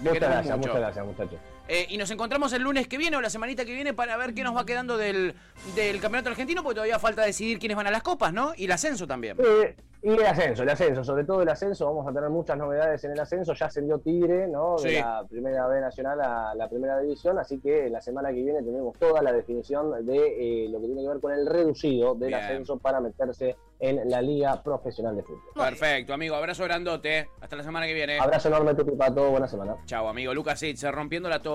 Muchas 0.00 0.20
gracias, 0.20 0.56
muchas 0.58 0.76
gracias, 0.76 1.04
muchachos. 1.06 1.40
Eh, 1.68 1.86
y 1.90 1.98
nos 1.98 2.10
encontramos 2.10 2.52
el 2.54 2.62
lunes 2.62 2.88
que 2.88 2.96
viene 2.96 3.16
o 3.16 3.20
la 3.20 3.30
semanita 3.30 3.64
que 3.64 3.74
viene 3.74 3.92
para 3.92 4.16
ver 4.16 4.32
qué 4.34 4.42
nos 4.42 4.56
va 4.56 4.64
quedando 4.64 4.96
del, 4.96 5.34
del 5.74 6.00
campeonato 6.00 6.30
argentino, 6.30 6.62
porque 6.62 6.76
todavía 6.76 6.98
falta 6.98 7.22
decidir 7.22 7.58
quiénes 7.58 7.76
van 7.76 7.86
a 7.86 7.90
las 7.90 8.02
copas, 8.02 8.32
¿no? 8.32 8.52
Y 8.56 8.64
el 8.64 8.72
ascenso 8.72 9.06
también. 9.06 9.36
Eh, 9.38 9.76
y 10.00 10.10
el 10.10 10.24
ascenso, 10.24 10.62
el 10.62 10.68
ascenso, 10.68 11.02
sobre 11.02 11.24
todo 11.24 11.42
el 11.42 11.48
ascenso, 11.48 11.84
vamos 11.86 12.06
a 12.06 12.12
tener 12.12 12.30
muchas 12.30 12.56
novedades 12.56 13.02
en 13.02 13.10
el 13.12 13.20
ascenso. 13.20 13.52
Ya 13.52 13.66
ascendió 13.66 13.98
Tigre, 13.98 14.46
¿no? 14.46 14.76
De 14.76 15.00
la 15.00 15.24
primera 15.28 15.66
B 15.66 15.80
nacional 15.80 16.20
a 16.20 16.54
la 16.54 16.68
primera 16.68 17.00
división, 17.00 17.36
así 17.38 17.58
que 17.58 17.90
la 17.90 18.00
semana 18.00 18.28
que 18.28 18.36
viene 18.36 18.62
tenemos 18.62 18.96
toda 18.96 19.20
la 19.22 19.32
definición 19.32 20.06
de 20.06 20.64
eh, 20.64 20.68
lo 20.68 20.80
que 20.80 20.86
tiene 20.86 21.02
que 21.02 21.08
ver 21.08 21.20
con 21.20 21.32
el 21.32 21.46
reducido 21.46 22.14
del 22.14 22.28
Bien. 22.28 22.40
ascenso 22.40 22.78
para 22.78 23.00
meterse 23.00 23.56
en 23.80 24.08
la 24.08 24.22
Liga 24.22 24.62
Profesional 24.62 25.16
de 25.16 25.22
Fútbol. 25.24 25.40
Perfecto, 25.54 26.12
amigo. 26.14 26.36
Abrazo 26.36 26.62
grandote. 26.64 27.28
Hasta 27.40 27.56
la 27.56 27.64
semana 27.64 27.86
que 27.86 27.94
viene. 27.94 28.18
Abrazo 28.20 28.48
enorme, 28.48 28.74
Tuti 28.74 28.92
Pato, 28.92 29.30
buena 29.30 29.48
semana. 29.48 29.76
Chao, 29.84 30.08
amigo. 30.08 30.32
Lucas 30.32 30.62
Itz, 30.62 30.84
rompiéndola 30.84 31.42